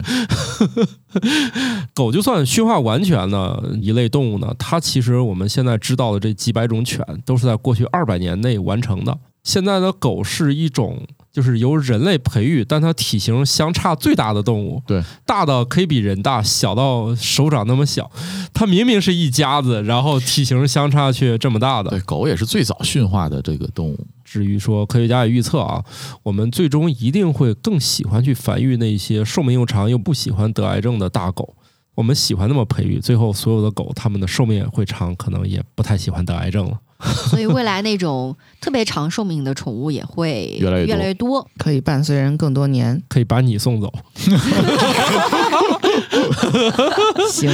[1.95, 9.17] 狗就算驯化完全的一类动物呢，它其实我们现在知道的这几百种犬都是在过去二百年内完成的。
[9.43, 11.01] 现在的狗是一种
[11.37, 14.81] 就是由人类培育，但它体型相差最大的动物。
[14.87, 18.09] 对，大到可以比人大，小到手掌那么小。
[18.51, 21.91] 它明明是一家子，然后体型相差却这么大的。
[21.91, 24.07] 对，狗也是最早驯化的这个动物。
[24.25, 25.79] 至于说科学家也预测啊，
[26.23, 31.53] 我们最终一定会更喜欢去繁育那些寿命又长又不喜欢得癌症的大狗。
[31.97, 36.79] 我们喜欢那么培育，最后所有的狗它们的寿命也会长，可能也不太喜欢得癌症了。
[37.31, 41.49] 所以未来那种特别长寿命的宠物也会越来越多越来越多。
[41.57, 43.01] 可以伴随人更多年。
[43.07, 43.91] 可以把你送走。
[47.31, 47.49] 行，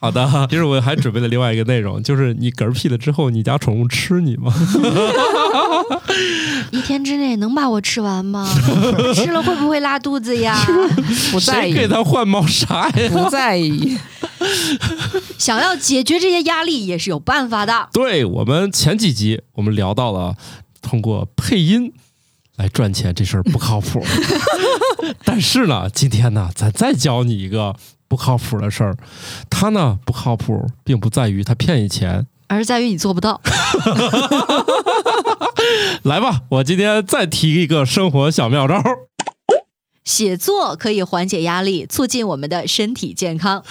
[0.00, 4.52] 好的，其实我还准备了另外一个内容，就是你嗝屁了之后，你家宠物吃你吗？
[6.72, 8.48] 一天之内能把我吃完吗？
[9.14, 10.56] 吃了会不会拉肚子呀？
[11.30, 13.10] 不在意，谁给它换猫砂呀？
[13.12, 13.98] 不在意。
[15.36, 17.88] 想要解决这些压力也是有办法的。
[17.92, 20.34] 对我们前几集我们聊到了
[20.80, 21.92] 通过配音
[22.56, 24.02] 来赚钱这事儿不靠谱，
[25.24, 27.76] 但是呢，今天呢，咱再教你一个
[28.10, 28.96] 不靠谱的事儿。
[29.48, 32.26] 他呢不靠谱，并不在于他骗你钱。
[32.48, 33.40] 而是在于你做不到。
[36.02, 38.82] 来吧，我今天再提一个生活小妙招。
[40.02, 43.62] 写作可以缓解压力，促进我们的身体健康。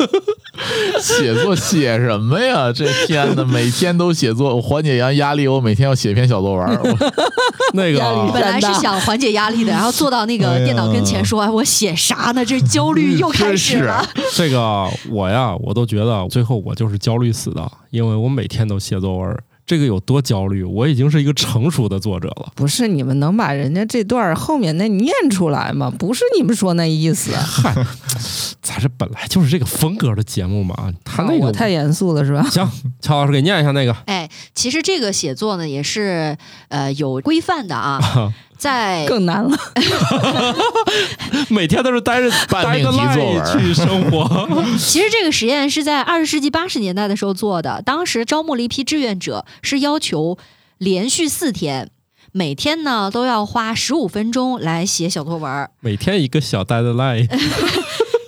[1.00, 2.72] 写作写什么呀？
[2.72, 5.46] 这天呐，每天都写作，我缓解压压力。
[5.48, 6.66] 我每天要写一篇小作文。
[6.68, 7.12] 我
[7.74, 8.00] 那个
[8.32, 12.44] 本来是想缓解压力的， 然后坐到那个电脑跟前说：“哎，我写啥呢？
[12.44, 14.06] 这焦虑又开始了。
[14.34, 19.36] 这个我呀，我都觉得最后我就是焦虑死的，因为我每天都写作文。
[19.68, 20.64] 这个有多焦虑？
[20.64, 22.50] 我已经是一个成熟的作者了。
[22.54, 25.92] 不是你们能把人家这段后面那念出来吗？
[25.98, 27.36] 不是你们说那意思。
[27.36, 27.74] 嗨，
[28.62, 30.90] 咱这本来就是这个风格的节目嘛。
[31.04, 32.42] 他那个、我太严肃了是吧？
[32.48, 32.66] 行，
[33.02, 33.92] 乔老师给念一下那个。
[34.06, 36.34] 哎，其实这个写作呢也是
[36.68, 38.32] 呃有规范的啊。
[38.58, 39.56] 在更难了。
[41.48, 44.48] 每天都是待着 半待个命题作去生活。
[44.76, 50.36] 其实这个实验是在二十世纪八十年代的时候做的，当时招募了一批志愿者，是要求
[50.76, 51.90] 连续四天，
[52.32, 55.70] 每天呢都要花十五分钟来写小作文。
[55.80, 57.28] 每天一个小 deadline，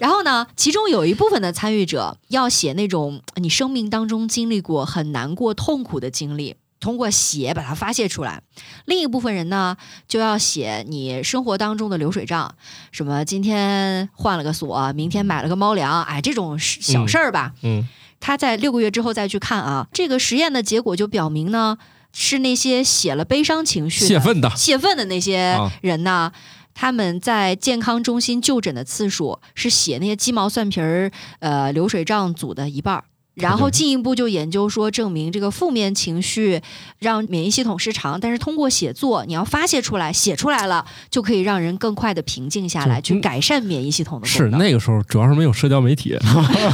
[0.00, 6.56] 然后呢，其中有一部分的参与者要写那种你生命当中经历过很难过、痛苦的经历。
[6.80, 8.42] 通过写把它发泄出来，
[8.86, 9.76] 另一部分人呢
[10.08, 12.54] 就要写你生活当中的流水账，
[12.90, 17.52] 什么今天换了个锁，明天买了个猫粮，哎，这种小事儿吧。
[17.62, 17.86] 嗯，
[18.18, 21.76] 他在六个月之后再去看啊，这个实验的结果就表明呢，
[22.12, 26.32] 是那些写了悲伤情绪泄愤的泄愤的那些啊人呢。
[26.72, 31.10] 他们在健康中心就诊的次数是写那些鸡毛蒜皮儿
[31.40, 33.04] 呃流水账组的一半儿，
[33.34, 36.60] 然后进一步就研究说，证明这个负面情绪
[36.98, 44.48] 让免疫系统失常，但是通过写作，你要发泄出来，写出来了，就可以让人更快的平静下来，去改善免疫系统的是。
[44.50, 46.16] 那个时候主要是没有社交媒体。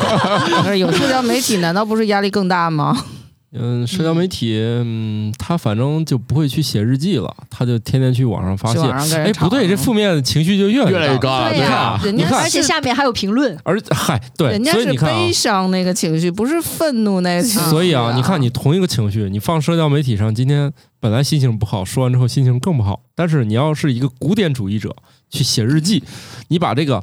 [0.79, 3.05] 有社交媒体，难道不是压力更大吗？
[3.53, 8.81] 嗯，社交媒体，嗯，他反正就不会去写日记了，他就天天去网上发泄。
[9.17, 20.71] 哎，不对，这负面的情绪就越越来越高了大你看啊，对呀你看而且下面还有评论，而嗨，对人，家是所以你看啊悲，伤那个情绪，不是愤怒那个情绪、所以啊，你看你同一个情绪，你放社交媒体上，今天
[21.01, 23.01] 本来心情不好，说完之后心情更不好。
[23.15, 24.95] 但是你要是一个古典主义者
[25.31, 26.03] 去写日记，
[26.49, 27.03] 你把这个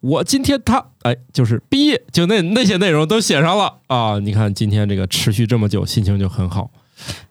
[0.00, 6.70] 我今天他哎，就是毕业，就那那些内容都写上了啊，你看今天这个持续这么久，心情就很好。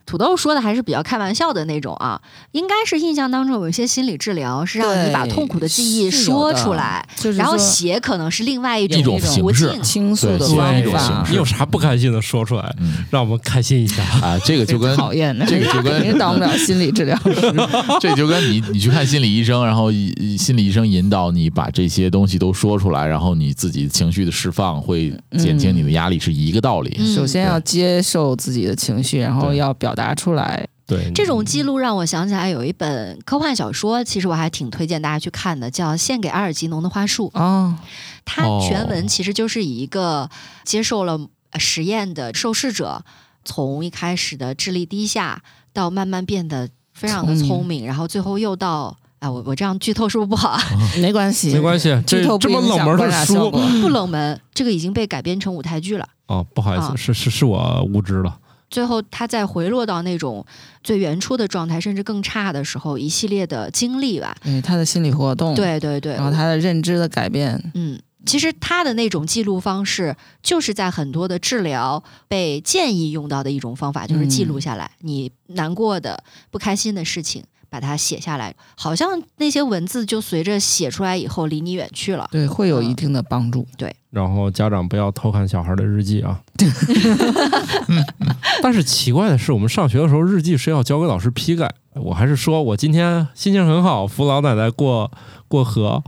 [0.08, 2.18] 土豆说的还是比较开玩笑的那种啊，
[2.52, 9.82] 应该是印象当中有一些心理治疗是让你把痛苦的记忆说出来，就是然后说写可能是另外一一种途形式径。
[9.82, 14.02] 倾诉的对方一种形法式你有啥不开心的说出来，嗯让我们开心一下。
[14.22, 17.54] 啊，这个就跟 讨厌的，这个就跟当不了心理治疗师。
[18.00, 19.92] 这就跟你你去看心理医生，然后
[20.38, 26.96] 心理医生引导你把这些东西都说出来，然后你自己情绪的释放会减轻你的压力，是一个道理。
[26.98, 30.66] 嗯首先要接受自己的情绪，然后要表达出来。
[30.86, 37.30] 对，这种记录让我想起来有一本科幻小说，其实我还挺推荐大家去看的，叫《献给阿尔吉农的花束》。
[37.38, 37.76] 哦，
[38.24, 40.30] 它哦全文其实就是以一个
[40.64, 41.20] 接受了
[41.50, 43.04] 呃实验的受试者，
[43.44, 45.42] 从一开始的智力低下，
[45.74, 48.96] 到慢慢变得非常的聪明聪明，然后最后又到。
[49.18, 50.62] 哎，我我这样剧透是不是不好啊？
[51.02, 53.50] 没关系，没关系，这剧透不这么冷门的书。
[53.50, 56.08] 不冷门，这个已经被改编成舞台剧了。
[56.28, 58.38] 哦，不好意思，啊是是是我无知了。
[58.70, 60.44] 最后，他再回落到那种
[60.82, 64.36] 最原初的状态，甚至更差的时候，一系列的经历吧。
[64.44, 82.28] 嗯他的心理活动，，对对对，然后他的认知的改变，嗯，其实他的那种记录方式，就是在很多的治疗被建议用到的一种方法，就是记录下来、你难过的、不开心的事情，把它写下来，好像那些文字就随着写出来以后离你远去了。
[82.30, 83.66] 对，会有一定的帮助。
[83.76, 86.40] 对然后家长不要偷看小孩的日记啊。
[88.62, 95.10] 但是奇怪的是，我们上学的时候日记是要交给老师批改，我还是说我今天心情很好，扶老奶奶过
[95.46, 96.02] 过河，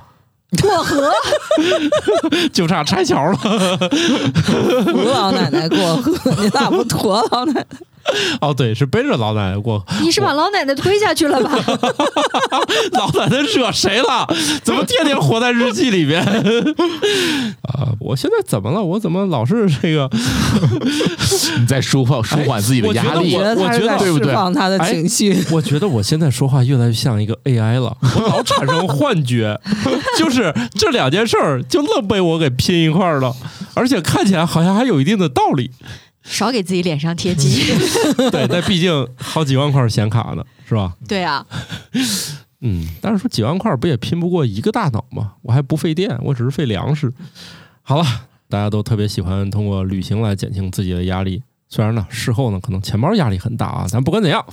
[0.63, 1.13] 过河，
[2.53, 3.37] 就差拆桥了。
[4.85, 7.67] 扶老奶奶过河，你咋不驮老奶奶？
[8.41, 9.85] 哦，对，是背着老奶奶过。
[10.01, 11.51] 你是把老奶奶推下去了吧？
[12.93, 14.27] 老奶奶惹谁了？
[14.63, 16.23] 怎么天天活在日记里边？
[17.63, 18.83] 啊，我现在怎么了？
[18.83, 20.09] 我怎么老是这个？
[21.59, 25.45] 你在舒缓舒缓自己的我觉得压力觉，得他是在释对不对释放他的情绪。
[25.51, 29.61] 我觉得我现在说话越来越像一个 AI 了，我老产生幻觉，
[30.19, 33.35] 就是这两件事儿就愣被我给拼一块儿了，
[33.75, 35.71] 而且看起来好像还有一定的道理。
[36.23, 37.51] 少给自己脸上贴金。
[38.31, 40.95] 对，但毕竟好几万块显卡呢，是吧？
[41.09, 41.45] 对啊，
[42.61, 45.33] 嗯，但是说几万块不也拼不过一个大脑吗？
[45.43, 47.13] 我还不费电，我只是费粮食。
[47.83, 48.05] 好了，
[48.49, 54.45] 大家都特别喜欢通过旅行来减轻自己的压力，虽然呢事后呢可能钱包压力很大啊，咱不管怎样，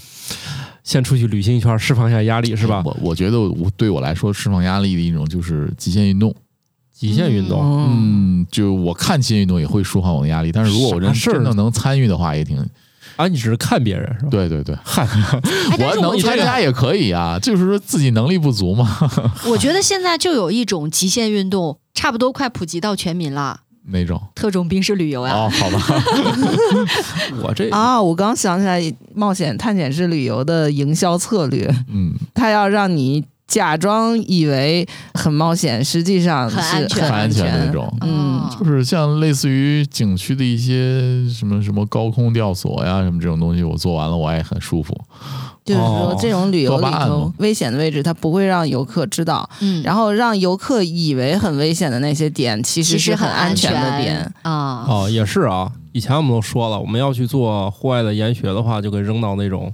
[0.83, 2.81] 先出去旅行一圈，释放一下压力，是吧？
[2.85, 6.33] 我我觉得我对我来说释放压力的一种就是极限运动。
[6.97, 11.33] 极限运动，嗯，嗯，就我看极限运动也会舒缓我的压力，但是如果我真啥事儿？
[11.33, 12.57] 真的能参与的话，也挺
[13.15, 14.29] 啊，你只是看别人是吧？
[14.31, 15.07] 对对对，嗨，
[15.79, 18.97] 我能参加也可以啊，就是说自己能力不足嘛。
[19.47, 23.61] 我觉得现在就有一种极限运动，差不多快普及到全民了。
[23.89, 24.21] 哪种。
[24.35, 25.81] 特种兵式旅游呀、哦，好吧，
[27.41, 28.81] 我这啊，我刚想起来，
[29.15, 33.23] 冒险探险式旅游的营销策略，嗯，他要让你。
[33.47, 37.97] 假装以为很冒险，实际上是很安全很很安全的那种。
[38.01, 44.97] 嗯哦就是像类似于景区的一些什么什么高空吊索呀，什么这种东西，我做完了我也很舒服。
[45.65, 54.33] 就是说哦这种旅游里头危险的位置，它不会让游客知道，嗯，然后让游客以为很危险的那些点，其实其实是很安全的点。
[54.43, 54.85] 啊。
[54.87, 55.71] 哦，也是啊。
[55.91, 59.73] 以前我们都说了，我们要去做户外的研学的话，就给扔到那种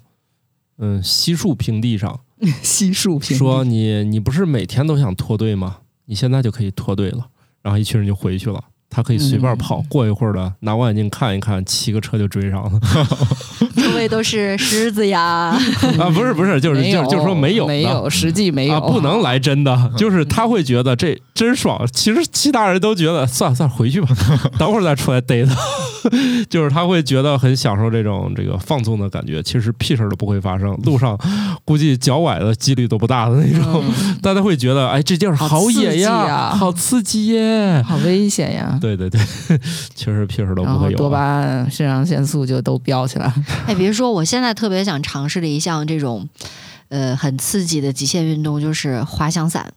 [0.79, 2.19] 嗯稀树平地上，
[2.61, 5.77] 悉数平说你你不是每天都想脱队吗？
[6.05, 7.27] 你现在就可以脱队了。
[7.61, 8.61] 然后一群人就回去了。
[8.93, 12.79] 他可以随便跑，嗯过一会儿的拿望远镜看一看，骑个车就追上了
[13.75, 15.57] 周围都是狮子呀，
[15.99, 16.09] 啊！
[16.13, 21.85] 不是不是，就是就是就是说没有没有，实际没有，啊，不能来真的，就是他会觉得这真爽。
[21.91, 24.07] 其实其他人都觉得算了算了，回去吧，
[24.59, 25.55] 等会儿再出来逮他。
[26.49, 31.17] 就是他会觉得很享受这种这个放纵的感觉，其实屁事儿都不会发生，路上
[31.63, 33.81] 估计脚崴的几率都不大的那种。
[33.87, 37.81] 嗯大家会觉得，哎，这地儿好好野呀好刺激耶！
[37.87, 38.77] 好危险呀。
[38.83, 39.21] 对对对，
[39.95, 40.91] 其 实屁事都然不会有。
[40.91, 43.33] 后多巴胺、肾上腺素就都飙起来了。
[43.65, 46.27] 哎，别说，我现在特别想尝试的一项这种，
[46.89, 49.71] 呃，很刺激的极限运动就是滑翔伞。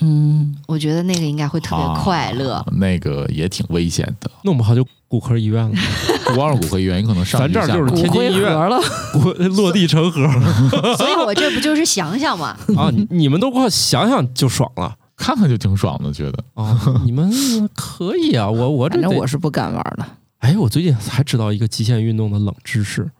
[0.00, 2.54] 嗯，我觉得那个应该会特别快乐。
[2.54, 4.30] 啊那个也挺危险的。
[4.42, 5.74] 弄不好就骨科医院了，
[6.26, 8.80] 不光是骨科医院，你可能上咱这儿就是天津医院骨了，
[9.12, 10.20] 骨落地成盒
[10.96, 12.56] 所以我这不就是想想嘛？
[12.76, 12.90] 啊！
[12.92, 17.02] 你你们都给我想想就爽了看看就挺爽的，觉得啊！
[17.04, 17.30] 你们
[17.74, 20.06] 可以啊，我我这反正我是不敢玩的。
[20.38, 23.10] 哎，我最近才知道一个极限运动的冷知识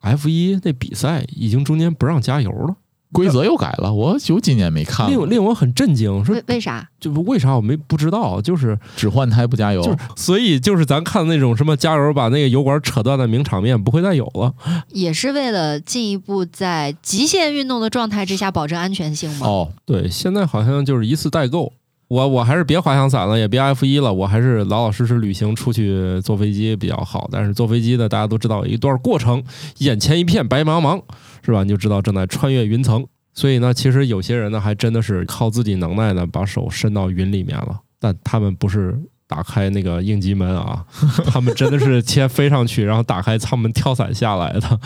[0.00, 2.76] ，F 一那比赛已经中间不让加油了，
[3.14, 3.90] 规则又改了。
[3.90, 6.86] 我有几年没看了，令令我很震惊，说为为啥？
[7.00, 14.52] 就为啥我没不知道，就是只换胎不加油就是，所以就是咱看那种什么加油把那个油管扯断的名场面不会再有了
[14.90, 19.46] 也是为了进一步在极限运动的状态之下保证安全性吗？
[19.46, 21.72] 哦，对，现在好像就是一次代购。
[22.06, 27.26] 我我还是别滑翔伞了，也别 F 一了，我还是老老实实旅行出去坐飞机比较好。
[27.32, 29.42] 但是坐飞机的大家都知道有一段过程，
[29.78, 31.00] 眼前一片白茫茫，
[31.44, 31.62] 是吧？
[31.62, 33.06] 你就知道正在穿越云层。
[33.32, 37.80] 所以呢，其实有些人呢，还真的是靠自己能耐呢，把手伸到云里面了。
[37.98, 40.84] 但他们不是打开那个应急门啊，
[41.26, 44.80] 他们真的是先飞上去，然后打开舱门跳伞下来的。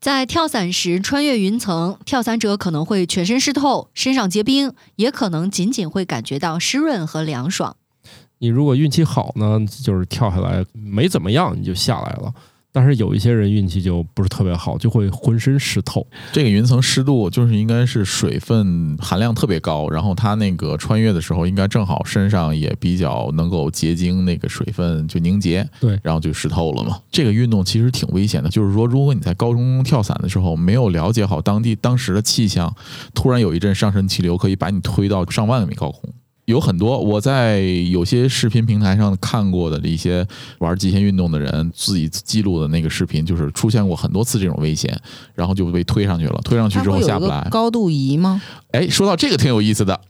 [0.00, 7.76] 在跳伞时穿越云层，跳伞者可能会全身湿透，身上结冰，也可能仅仅会感觉到湿润和凉爽。
[8.38, 12.32] 你如果运气好呢，就是跳下来没怎么样，你就下来了。
[12.76, 16.06] 但是有一些人运气就不是特别好，就会浑身湿透。
[16.30, 27.00] 这个云层湿度就是应该是水分含量特别高，然后它那个穿越的时候应该正好身上也比较能够结晶那个水分就凝结，对然后就湿透了嘛。
[27.10, 32.70] 这个运动其实挺危险的，就是说如果你在高空跳伞的时候没有了解好当地当时的气象，
[33.14, 36.12] 突然有一阵上升气流可以把你推到上万米高空。
[36.46, 40.26] 有很多我在有些视频平台上看过的一些
[40.58, 44.96] 玩极限运动的人自己记录的那个视频，就是出现过很多次这种危险，
[45.34, 47.46] 然后就被推上去了，推上去之后下不来。
[47.50, 48.40] 高度仪吗？
[48.70, 50.00] 哎，说到这个挺有意思的，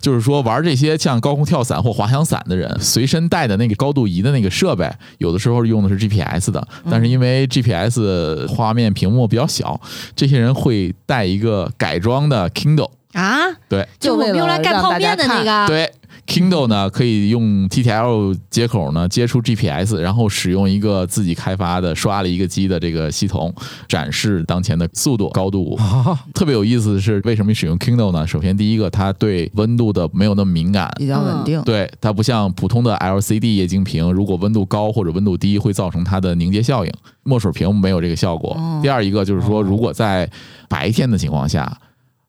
[0.00, 9.80] 就是说玩这些像高空跳伞或滑翔伞的人，随身带的那个高度仪的那个设备，有的时候用的是 GPS 的，但是因为 GPS 画面屏幕比较小，
[10.14, 12.90] 这些人会带一个改装的 Kindle。
[13.14, 15.90] 啊，对就我们用来盖泡面的那个，对
[16.26, 23.54] ，Kindle 呢可以用 TTL 接口呢接触 GPS，然后使用一个自己开发的刷了一个机的这个系统，
[23.88, 25.76] 展示当前的速度、高度。
[25.76, 28.26] 啊，特别有意思的是，为什么使用 Kindle 呢？
[28.26, 30.92] 首先，第一个，它对温度的没有那么敏感。
[30.96, 31.62] 比较稳定。
[31.62, 36.92] 对它不像普通的 LCD 液晶屏，如果温度高或者温度低，会造成它的凝结效应。
[37.22, 38.54] 墨水屏没有这个效果。
[38.58, 40.28] 哦第二一个就是说，哦如果在
[40.68, 41.70] 白天的情况下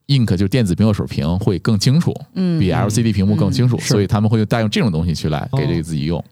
[0.08, 6.24] ，ink 就电子墨水屏会更清楚，嗯，比 LCD 屏幕更清楚，嗯所以他们会带用这种东西去来给这个自己用。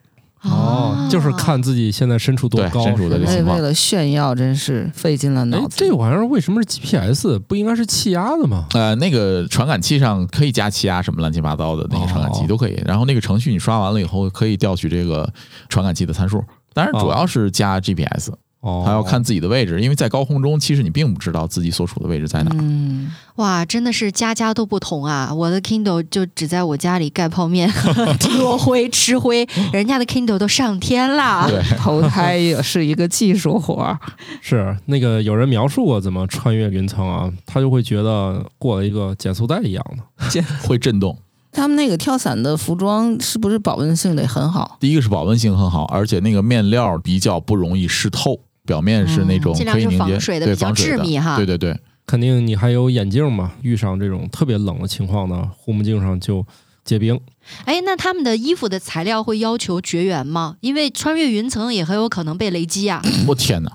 [0.45, 5.75] 哦，就是看自己现在身处多高，对身处的是这情况为了炫耀，真是费尽了哎脑，子。
[5.77, 7.39] 这玩意儿为什么是 GPS？
[7.47, 8.65] 不应该是气压的吗？
[8.73, 15.31] 呃，那个传感器上可以加气压什么乱七八糟的那个传感器哦都可以，然后那个程序你刷完了以后可以调取这个
[15.69, 16.43] 传感器的参数，
[16.73, 18.37] 当然主要是加 GPS，哦，
[18.83, 22.57] 还要看自己的位置，因为在高空中其实你并不知道自己所处的位置在哪儿。
[22.61, 25.33] 嗯，哇，真的是家家都不同啊！
[25.33, 27.69] 我的 Kindle 就只在我家里盖泡面、
[28.39, 31.49] 落灰、吃灰，人家的 Kindle 都上天了。
[31.49, 33.99] 对，投胎也是一个技术活儿。
[34.41, 40.41] 是那个有人描述过怎么穿越云层啊，他就会觉得过了一个减速带一样的。
[40.65, 41.17] 会震动。
[41.51, 44.77] 他们那个跳伞的服装是不是保温性得很好？
[44.79, 56.45] 第一个是保温性很好，而且那个面料比较不容易湿透，表面是那种尽量是可以凝结，防水的比较对防水的致密哈对对对，肯定你还有眼镜嘛，遇上这种特别冷的情况呢，护目镜上就
[56.85, 57.19] 结冰。
[57.65, 60.55] 哎，那他们的衣服的材料会要求绝缘吗？
[60.61, 63.01] 因为穿越云层也很有可能被雷击啊。
[63.27, 63.71] 我天哪！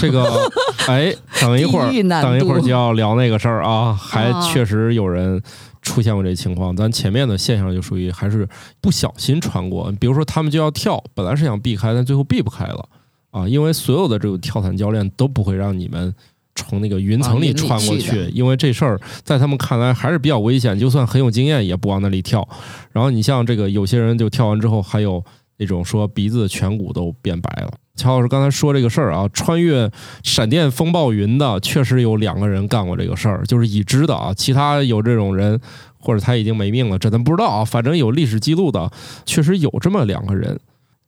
[0.00, 0.48] 这个，
[0.86, 1.90] 哎，等一会儿
[2.22, 5.42] 等一会儿就要聊那个事儿啊，还啊确实有人
[5.82, 6.76] 出现过这情况。
[6.76, 8.46] 咱前面的现象就属于还是
[8.80, 12.88] 不小心穿过，比如说他们就要跳，本来是想避开，但最后避不开了
[13.30, 16.14] 啊，因为所有的这个跳伞教练都不会让你们。
[16.60, 22.46] 从那个云层里穿过去，因为这事儿在他们看来还是比较危险，就算很有经验也不往那里跳。
[22.90, 25.22] 然后你像这个有些人就跳完之后，还有
[25.58, 27.70] 那种说鼻子颧骨都变白了。
[27.94, 29.88] 乔老师刚才说这个事儿啊，穿越
[30.24, 34.34] 闪电风暴云的，确实有两个人干过这个事儿，就是已知的啊。
[34.34, 35.60] 其他有这种人，
[36.00, 37.64] 或者他已经没命了，这咱不知道啊。
[37.64, 38.90] 反正有历史记录的，
[39.24, 40.58] 确实有这么两个人。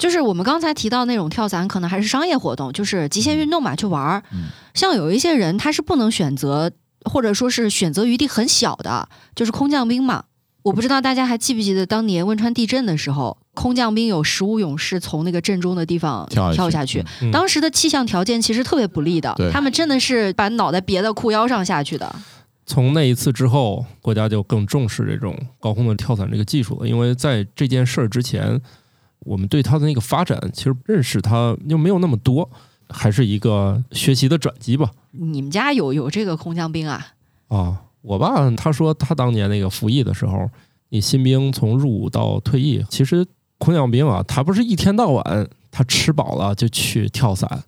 [0.01, 4.23] 就是我们刚才提到那种跳伞，可能还是商业活动，就是极限运动嘛，去玩儿。
[4.33, 6.73] 嗯像有一些人，他是不能选择，
[7.05, 10.25] 或者说是选择余地很小的，就是空降兵嘛。
[10.63, 17.05] 我不知道大家还记不记得当年汶川地震的时候，空降兵有十五勇士从那个震中的地方跳跳下去。
[17.21, 22.15] 嗯当时的气象条件其实特别不利的，他们真的是把脑袋别到裤腰上下去的。
[22.65, 28.61] 从那一次之后，国家就更重视这种高空的跳伞这个技术了，因为在这件事儿之前，
[29.21, 32.49] 我们对它的那个发展其实认识它又没有那么多，
[32.89, 34.91] 还是一个学习的转机吧。
[35.13, 37.09] 你们家有有这个空降兵啊？
[37.49, 40.49] 啊，我爸他说他当年那个服役的时候，
[40.89, 43.27] 你新兵从入伍到退役，其实
[43.59, 47.65] 空降兵啊，他不是一天到晚他吃饱了就去跳伞，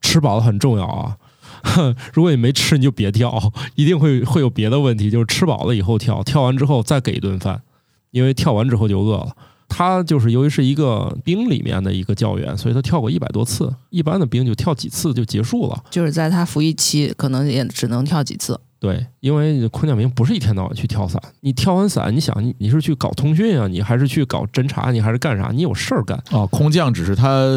[0.00, 1.16] 吃饱了很重要啊。
[2.12, 5.10] 如果你没吃，你就别跳，一定会会有别的问题。
[5.10, 7.62] 就是吃饱了以后跳，跳完之后再给一顿饭，
[8.10, 9.34] 因为跳完之后就饿了。
[9.68, 13.72] 他就是由于是一个兵里面的一个教员，所以他跳过一百多次。
[13.90, 15.84] 一般的兵就跳几次就结束了。
[15.90, 18.58] 就是在他服役期，可能也只能跳几次。
[18.80, 25.50] 对，因为空降兵不是一天到晚去跳伞，你跳完伞，你想你你是去搞通讯啊，你还是去搞侦察，你还是干啥？
[25.54, 27.48] 你有事儿干，哦，空降只是他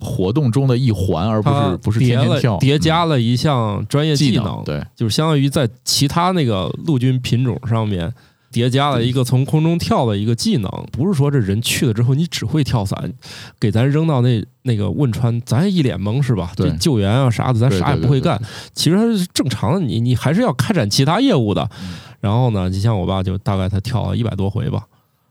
[0.00, 8.12] 活动中的一环，而不是不是叠了天天跳，叠加了一项专业技能对，就是相当于在其他那个陆军品种上面
[8.50, 13.12] 叠加了一个从空中跳的一个技能，不是说这人去了之后你只会跳伞，
[13.60, 16.52] 给咱扔到那那个汶川，咱也一脸懵是吧？
[16.56, 18.40] 对救援啊啥的，咱啥也不会干。
[18.72, 21.68] 其实它是正常的，你你还是要开展其他业务的。
[21.80, 24.84] 嗯然后呢，就像我爸，就大概他跳了一百多回吧，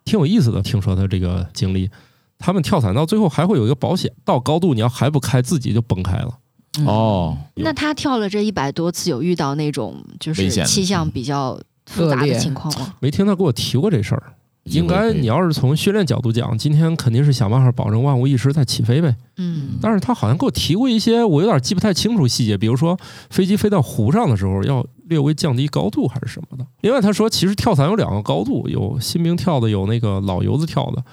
[0.06, 0.62] 挺有意思的。
[0.62, 1.90] 听说他这个经历，
[2.38, 6.30] 他们跳伞到最后还会有一个保险，到高度你要还不开，自己就崩开了。
[6.80, 12.94] 嗯，哦，那他跳了这一百多次，有遇到那种就是气象比较复杂的情况吗？
[13.00, 14.34] 没听他给我提过这事儿。
[14.66, 19.16] 应该你要要是从训练角度讲，今天肯定是想办法保证万无一失再起飞呗。
[19.38, 22.98] 嗯，但是他好像给我提过一些，我有点记不太清楚细节，比如说
[23.30, 26.66] 飞机飞到湖上的时候要略微降低高度还是什么的。
[26.82, 31.04] 另外他说，其实跳伞有两个高度，有新兵跳的，有那个老油子跳的。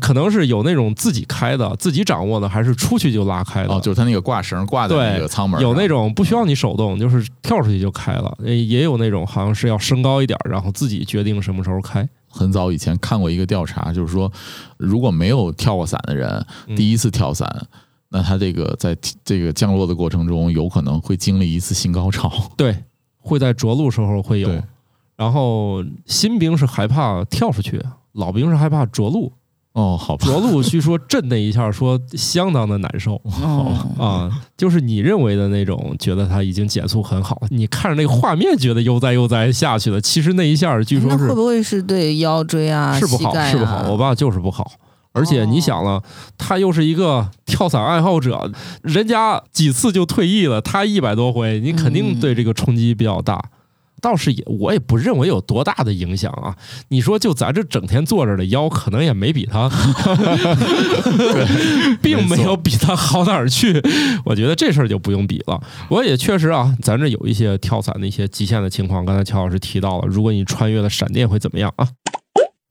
[0.00, 3.74] 可能是有那种自己开的、自己掌握的，还是出去就拉开的。
[3.74, 12.08] 哦，就是他那个挂绳挂在那个舱门，有那种不需要你手动，就是跳出去就开了；呃也有那种好像是要升高一点，然后自己决定什么时候开。
[12.28, 14.30] 很早以前看过一个调查，就是说，
[14.76, 17.66] 如果没有跳过伞的人，嗯第一次跳伞，
[18.10, 22.32] 那他这个在这个降落的过程中，有可能会经历一次性高潮。
[22.56, 22.84] 对，
[23.18, 24.48] 会在着陆时候会有。
[25.16, 27.82] 然后新兵是害怕跳出去，
[28.12, 29.32] 老兵是害怕着陆。
[29.72, 43.88] 哦，好吧，着陆据说震那一下，说相当的难受哦，啊，就是你认为的那种，觉得它已经减速很好，你看着那个画面觉得悠哉悠哉下去了，其实那一下据说会不会是对腰椎啊、是不好，啊是不好。
[43.88, 44.72] 我爸就是不好。
[45.12, 46.02] 而且你想了，
[46.36, 48.50] 他又是一个跳伞爱好者，
[48.82, 53.40] 人家几次就退役了，他一百多回，你肯定对这个冲击比较大。
[54.00, 56.56] 倒是也，我也不认为有多大的影响啊。
[56.88, 59.70] 你说就咱这整天坐着的腰，可能也没比他
[62.02, 63.80] 并没有比他好哪儿去。
[64.24, 65.60] 我觉得这事儿就不用比了。
[65.88, 71.86] 我也确实啊，咱这有一些跳伞的一些极限的情况，刚才乔老师提到了，如果你穿越了闪电会怎么样啊？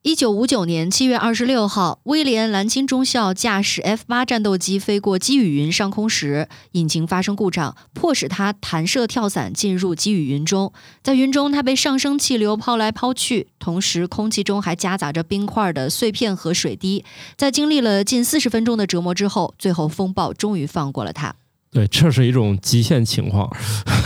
[0.01, 10.71] 一九五九年七月二十六号，威廉·兰钦中校驾驶 F 八战斗机飞过积雨云上空时，引擎发生故障，迫使他弹射跳伞进入积雨云中。
[11.03, 17.03] 在云中，他被上升气流抛来抛去，同时空气中还夹杂着冰块的碎片和水滴。
[17.35, 21.35] 在经历了近四十分钟的折磨之后，最后风暴终于放过了他。
[21.71, 23.47] 对，这是一种极限情况，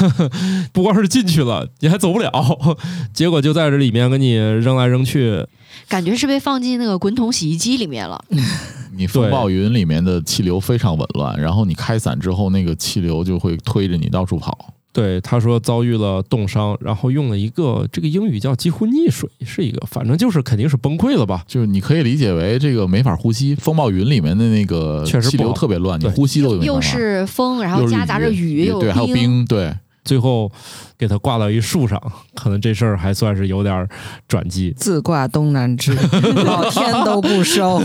[0.73, 2.29] 不光是进去了，你还走不了，
[3.13, 5.45] 结果就在这里面给你扔来扔去。
[5.87, 8.23] 感觉是被放进那个滚筒洗衣机里面了。
[8.95, 14.73] 你风暴云里面的气流非常紊乱，然后你开伞之后，那个气流就会推着你到处跑。
[14.93, 21.43] 对，他说遭遇了冻伤，然后用了一个这个英语叫几乎溺水，是一个，反正就是肯定是崩溃了吧。
[21.47, 29.73] 就是你可以理解为这个没法呼吸，风暴云里面的那个气确实气流特别乱，你呼吸都没办法又是风，然后夹杂着雨，又对，还有冰，对，
[30.03, 30.51] 最后
[30.97, 32.01] 给他挂到一树上，
[32.35, 33.87] 可能这事儿还算是有点
[34.27, 34.73] 转机。
[34.77, 35.93] 自挂东南枝，
[36.45, 37.81] 老天都不收。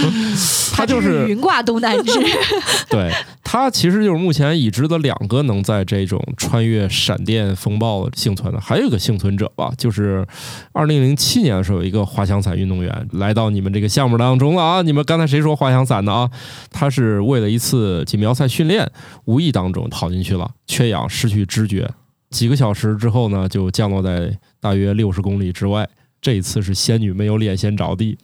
[0.72, 2.12] 他就是是云挂东南枝。
[2.88, 10.26] 对他其实就是目前已知的两个能在这种穿越闪电风暴幸存的，还有一个幸存者吧，就是
[10.72, 14.82] 二零零七年的时候有一个滑翔伞运动员来到你们这个项目当中了啊！
[14.82, 16.30] 你们刚才谁说滑翔伞的啊？
[16.70, 18.88] 他是为了一次锦标赛训练，
[19.24, 21.90] 无意当中跑进去了，缺氧失去知觉，
[22.30, 25.88] 几个小时之后呢，就降落在大约六十公里之外。
[26.20, 28.18] 这一次是仙女没有脸先着地，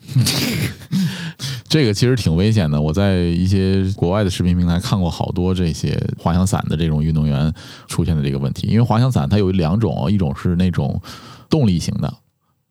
[1.69, 2.81] 这个其实挺危险的。
[2.81, 7.53] 我在一些国外的视频平台看过好多这些滑翔伞的这种运动员
[7.87, 11.01] 出现的这个问题，因为滑翔伞它有两种，一种是那种
[11.49, 12.13] 动力型的，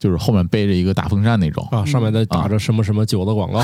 [0.03, 3.63] 就是后面背着一个大风扇那种，啊，上面在打着什么什么酒的广告，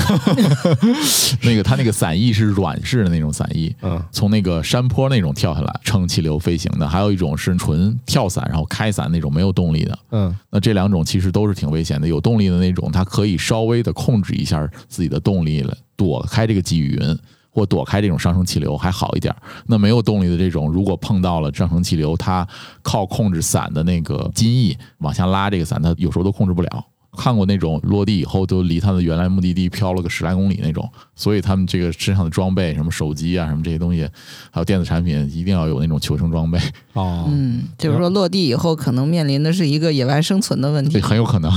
[1.44, 9.98] 那个它那个伞翼是软式的那种伞翼，嗯，从那个山坡那种跳下来乘气流飞行的，还有一种是纯跳伞然后开伞那种没有动力的。
[10.12, 12.08] 嗯，那这两种其实都是挺危险的。
[12.08, 17.18] 有动力的那种，它可以稍微的控制一下自己的动力了，躲开这个积雨云。
[17.50, 19.34] 或躲开这种上升气流还好一点，
[19.66, 22.46] 那没有动力的这种，如果碰到了上升气流，它
[22.82, 26.84] 靠控制伞的那个襟翼往下拉这个伞，它有时候都控制不了。
[27.18, 34.08] 看过那种落地以后都离它的原来目的地飘了个十来公里那种，所以他们这个身上的装备，什么手机啊，什么这些东西，
[34.52, 36.56] 还有电子产品，一定要有那种求生装备，
[36.92, 41.00] 哦，嗯，就是说落地以后可能面临的是一个野外生存的问这题。
[41.00, 41.50] 很有可能。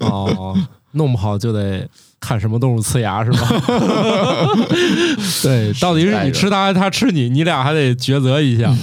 [0.00, 0.56] 哦，
[0.92, 1.86] 弄不好就得
[2.24, 3.48] 看什么动物呲牙 是吧？
[5.42, 8.74] 对，到底是你吃它它吃你，你俩还得抉择一下。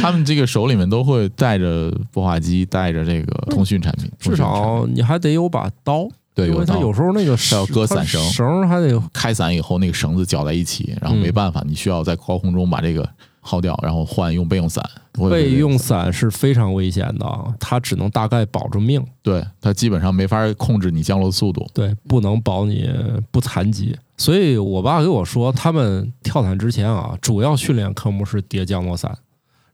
[0.00, 8.20] 他们这个手里面都会带着孵化机，带着这个通讯产品， 至少你还得有把刀，对因为它有时候那个还要割伞绳。
[8.30, 13.08] 绳还得开伞以后，那个绳子绞在一起，然后没办法，你需要在高空中把这个
[13.42, 14.82] 薅掉，然后换用备用伞。
[15.30, 21.66] 备用伞是非常危险的，它只能大概保住命，对它基本上没法控制你降落速度。
[21.74, 22.90] 对，不能保你
[23.30, 23.94] 不残疾。
[24.16, 29.18] 所以我爸给我说，他们跳伞之前啊，主要训练科目是叠降落伞，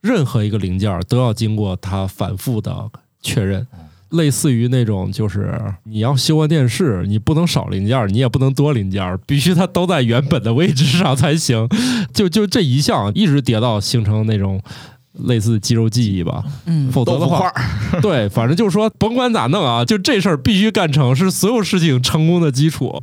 [0.01, 2.91] 任何一个零件都要经过他反复的
[3.21, 3.67] 确认。
[4.11, 11.69] 类似于那种，就是你要修个电视，你不能少零件，你也不能多零件，必须它都在原本的位置上才行。
[12.15, 14.61] 就就这一项一直叠到形成那种
[15.25, 17.53] 类似肌肉记忆吧，嗯，否则的话
[18.01, 22.99] 对，反正就是说，甭管咋弄啊，就这事儿必须干成，是所有事情成功的基础。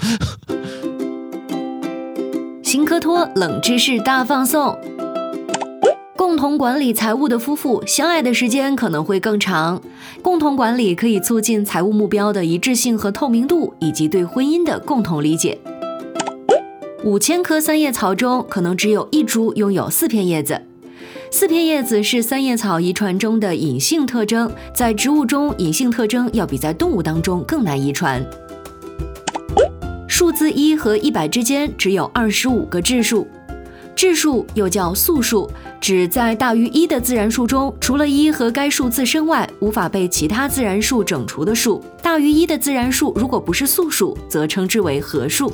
[2.63, 4.77] 新科托冷知识大放送。
[6.18, 9.82] 共同管理财务的夫妇相爱的时间可能会更长。
[10.22, 15.57] 共同管理可以促进财务目标的一致性和透明度，以及对婚姻的共同理解。
[17.03, 20.61] 五千棵三叶草中，可能只有一株拥有四片叶子。
[21.32, 28.26] 四片叶子是三叶草遗传中的隐性特征，在植物中，隐性特征要比在动物当中更难遗传。
[30.07, 33.28] 数字一和一百之间只有二十五个质数。
[33.95, 41.81] 质数又叫素数，指在大于一的自然数中，除了一和该数自身外，无法被其他自然数整除的数。
[42.01, 45.51] 大于一的自然数如果不是素数，则称之为合数。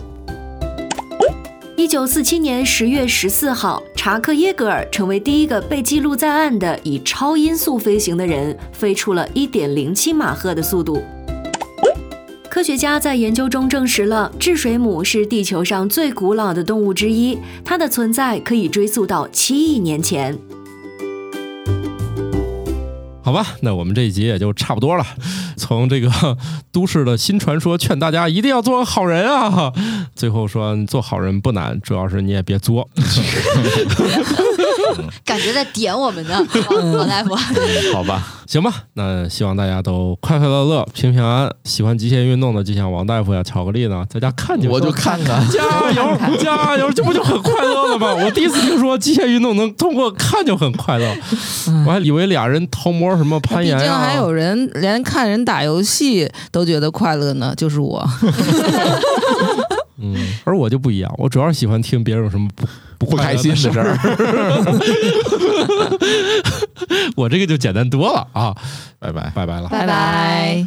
[1.77, 11.01] 一九四七年十月十四号，查克耶格尔成为第一个被记录在案的以超音速飞行的人，飞出了一点零七马赫的速度。
[12.51, 20.37] 科学家在研究中证实了智水母是地球上最古老的动物之一，它的存在可以追溯到七亿年前。
[23.23, 25.05] 好吧，那我们这一集也就差不多了。
[25.55, 26.11] 从这个
[26.73, 29.71] 都市的新传说劝大家一定要做个好人啊，
[30.13, 32.89] 最后说做好人不难，主要是你也别作。
[35.25, 36.45] 感觉在点我们呢，
[36.95, 37.35] 王大夫。
[37.93, 41.55] 好吧，行吧，那希望大家都快快乐乐、平平安安。
[41.63, 45.47] 喜欢极限运动的，就像王大夫呀、巧克力呢，在家看就我就看看。
[45.49, 48.13] 加油 加油，这不就很快乐了吗？
[48.15, 51.15] 我第一次听说极限运动能通过看就很快乐，
[51.85, 58.07] 我还以为俩人偷摸什么攀毕岩毕、竟还有人连看人打游戏都觉得快乐呢，就是我。
[60.03, 62.65] 嗯，而我就不一样，我主要是喜欢听别人有什么不
[63.01, 63.97] 不不开心的事儿，
[67.17, 68.55] 我这个就简单多了啊！
[68.99, 69.31] 拜拜。
[69.33, 69.67] 拜拜了。
[69.69, 70.63] 拜拜。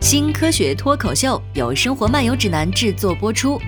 [0.00, 3.60] 新科学脱口秀由生活漫游指南制作播出，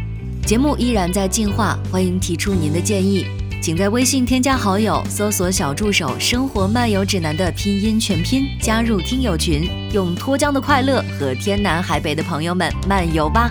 [0.47, 3.27] 节目依然在进化，欢迎提出您的建议。
[3.61, 13.51] 请在微信添加好友，搜索小助手“生活漫游指南”的拼音全拼，加入听友群，用脱缰的快乐和天南海北的朋友们漫游吧。